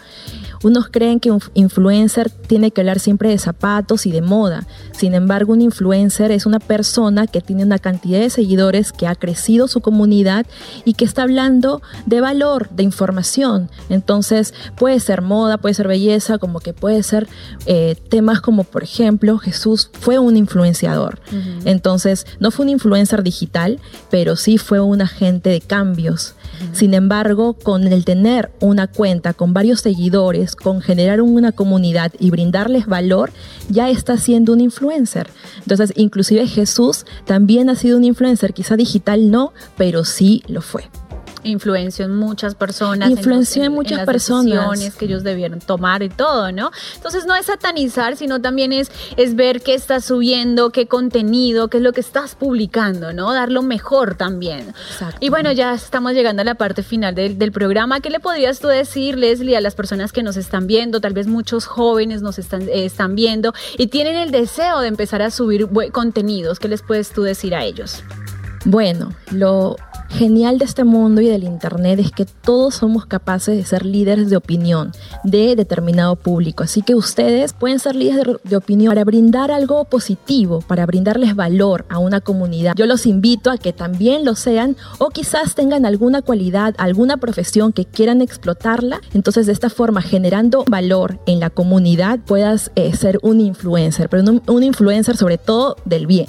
unos 0.62 0.88
creen 0.88 1.20
que 1.20 1.30
un 1.30 1.40
influencer 1.54 2.30
tiene 2.30 2.70
que 2.70 2.80
hablar 2.80 2.98
siempre 2.98 3.30
de 3.30 3.38
zapatos 3.38 4.06
y 4.06 4.12
de 4.12 4.22
moda. 4.22 4.66
Sin 4.92 5.14
embargo, 5.14 5.52
un 5.52 5.62
influencer 5.62 6.30
es 6.32 6.46
una 6.46 6.58
persona 6.58 7.26
que 7.26 7.40
tiene 7.40 7.64
una 7.64 7.78
cantidad 7.78 8.20
de 8.20 8.30
seguidores, 8.30 8.92
que 8.92 9.06
ha 9.06 9.14
crecido 9.14 9.68
su 9.68 9.80
comunidad 9.80 10.46
y 10.84 10.94
que 10.94 11.04
está 11.04 11.22
hablando 11.22 11.82
de 12.06 12.20
valor, 12.20 12.68
de 12.70 12.82
información. 12.82 13.70
Entonces, 13.88 14.54
puede 14.76 15.00
ser 15.00 15.22
moda, 15.22 15.58
puede 15.58 15.74
ser 15.74 15.88
belleza, 15.88 16.38
como 16.38 16.60
que 16.60 16.72
puede 16.72 17.02
ser 17.02 17.28
eh, 17.66 17.96
temas 18.08 18.40
como, 18.40 18.64
por 18.64 18.82
ejemplo, 18.82 19.38
Jesús 19.38 19.90
fue 19.92 20.18
un 20.18 20.36
influenciador. 20.36 21.20
Entonces, 21.64 22.26
no 22.40 22.50
fue 22.50 22.64
un 22.64 22.70
influencer 22.70 23.22
digital, 23.22 23.80
pero 24.10 24.36
sí 24.36 24.58
fue 24.58 24.80
un 24.80 25.02
agente 25.02 25.50
de 25.50 25.60
cambios. 25.60 26.34
Sin 26.72 26.94
embargo, 26.94 27.54
con 27.54 27.86
el 27.86 28.04
tener 28.04 28.50
una 28.60 28.86
cuenta 28.86 29.34
con 29.34 29.52
varios 29.52 29.80
seguidores, 29.80 30.45
con 30.54 30.80
generar 30.80 31.20
una 31.20 31.52
comunidad 31.52 32.12
y 32.18 32.30
brindarles 32.30 32.86
valor, 32.86 33.32
ya 33.68 33.90
está 33.90 34.16
siendo 34.18 34.52
un 34.52 34.60
influencer. 34.60 35.28
Entonces, 35.62 35.92
inclusive 35.96 36.46
Jesús 36.46 37.06
también 37.24 37.70
ha 37.70 37.74
sido 37.74 37.96
un 37.96 38.04
influencer, 38.04 38.52
quizá 38.52 38.76
digital 38.76 39.30
no, 39.30 39.52
pero 39.76 40.04
sí 40.04 40.42
lo 40.46 40.60
fue 40.60 40.84
influenció 41.46 42.04
en 42.04 42.16
muchas 42.16 42.54
personas. 42.54 43.10
Influenció 43.10 43.64
en, 43.64 43.72
muchas 43.72 43.98
las 43.98 44.06
personas. 44.06 44.94
que 44.96 45.04
ellos 45.04 45.22
debieron 45.22 45.60
tomar 45.60 46.02
y 46.02 46.08
todo, 46.08 46.52
¿no? 46.52 46.70
Entonces 46.94 47.26
no 47.26 47.34
es 47.34 47.46
satanizar, 47.46 48.16
sino 48.16 48.40
también 48.40 48.72
es, 48.72 48.90
es 49.16 49.34
ver 49.34 49.62
qué 49.62 49.74
estás 49.74 50.04
subiendo, 50.04 50.70
qué 50.70 50.86
contenido, 50.86 51.68
qué 51.68 51.78
es 51.78 51.82
lo 51.82 51.92
que 51.92 52.00
estás 52.00 52.34
publicando, 52.34 53.12
¿no? 53.12 53.32
Dar 53.32 53.50
lo 53.50 53.62
mejor 53.62 54.14
también. 54.14 54.74
Y 55.20 55.28
bueno, 55.28 55.52
ya 55.52 55.74
estamos 55.74 56.12
llegando 56.12 56.42
a 56.42 56.44
la 56.44 56.54
parte 56.54 56.82
final 56.82 57.14
del, 57.14 57.52
programa. 57.52 58.00
¿Qué 58.00 58.10
le 58.10 58.18
podrías 58.18 58.58
tú 58.58 58.66
decir, 58.66 59.16
Leslie, 59.16 59.56
a 59.56 59.60
las 59.60 59.74
personas 59.74 60.12
que 60.12 60.22
nos 60.22 60.36
están 60.36 60.66
viendo? 60.66 61.00
Tal 61.00 61.12
vez 61.12 61.26
muchos 61.26 61.64
jóvenes 61.66 62.22
nos 62.22 62.38
están, 62.38 62.62
eh, 62.62 62.84
están 62.84 63.14
viendo 63.14 63.54
y 63.78 63.86
tienen 63.86 64.16
el 64.16 64.30
deseo 64.30 64.80
de 64.80 64.88
empezar 64.88 65.22
a 65.22 65.30
subir 65.30 65.68
contenidos. 65.92 66.58
¿Qué 66.58 66.68
les 66.68 66.82
puedes 66.82 67.10
tú 67.12 67.22
decir 67.22 67.54
a 67.54 67.64
ellos? 67.64 68.02
Bueno, 68.64 69.12
lo 69.30 69.76
genial 70.08 70.58
de 70.58 70.64
este 70.64 70.84
mundo 70.84 71.20
y 71.20 71.28
del 71.28 71.44
Internet 71.44 71.98
es 71.98 72.10
que 72.10 72.24
todos 72.24 72.76
somos 72.76 73.06
capaces 73.06 73.56
de 73.56 73.64
ser 73.64 73.84
líderes 73.84 74.30
de 74.30 74.36
opinión 74.36 74.92
de 75.24 75.56
determinado 75.56 76.16
público. 76.16 76.62
Así 76.62 76.82
que 76.82 76.94
ustedes 76.94 77.52
pueden 77.52 77.78
ser 77.78 77.96
líderes 77.96 78.38
de, 78.42 78.56
opinión 78.56 78.90
para 78.90 79.04
brindar 79.04 79.50
algo 79.50 79.84
positivo, 79.84 80.60
para 80.60 80.86
brindarles 80.86 81.34
valor 81.34 81.84
a 81.88 81.98
una 81.98 82.20
comunidad. 82.20 82.74
Yo 82.76 82.86
los 82.86 83.06
invito 83.06 83.50
a 83.50 83.58
que 83.58 83.72
también 83.72 84.24
lo 84.24 84.34
sean 84.34 84.76
o 84.98 85.10
quizás 85.10 85.54
tengan 85.54 85.86
alguna 85.86 86.22
cualidad, 86.22 86.74
alguna 86.78 87.16
profesión 87.16 87.72
que 87.72 87.84
quieran 87.84 88.22
explotarla. 88.22 89.00
Entonces 89.12 89.46
de 89.46 89.52
esta 89.52 89.70
forma, 89.70 90.02
generando 90.02 90.64
valor 90.68 91.18
en 91.26 91.40
la 91.40 91.50
comunidad, 91.50 92.20
puedas 92.20 92.70
eh, 92.74 92.94
ser 92.96 93.18
un 93.22 93.40
influencer, 93.40 94.08
pero 94.08 94.24
un 94.46 94.62
influencer 94.62 95.16
sobre 95.16 95.38
todo 95.38 95.76
del 95.84 96.06
bien. 96.06 96.26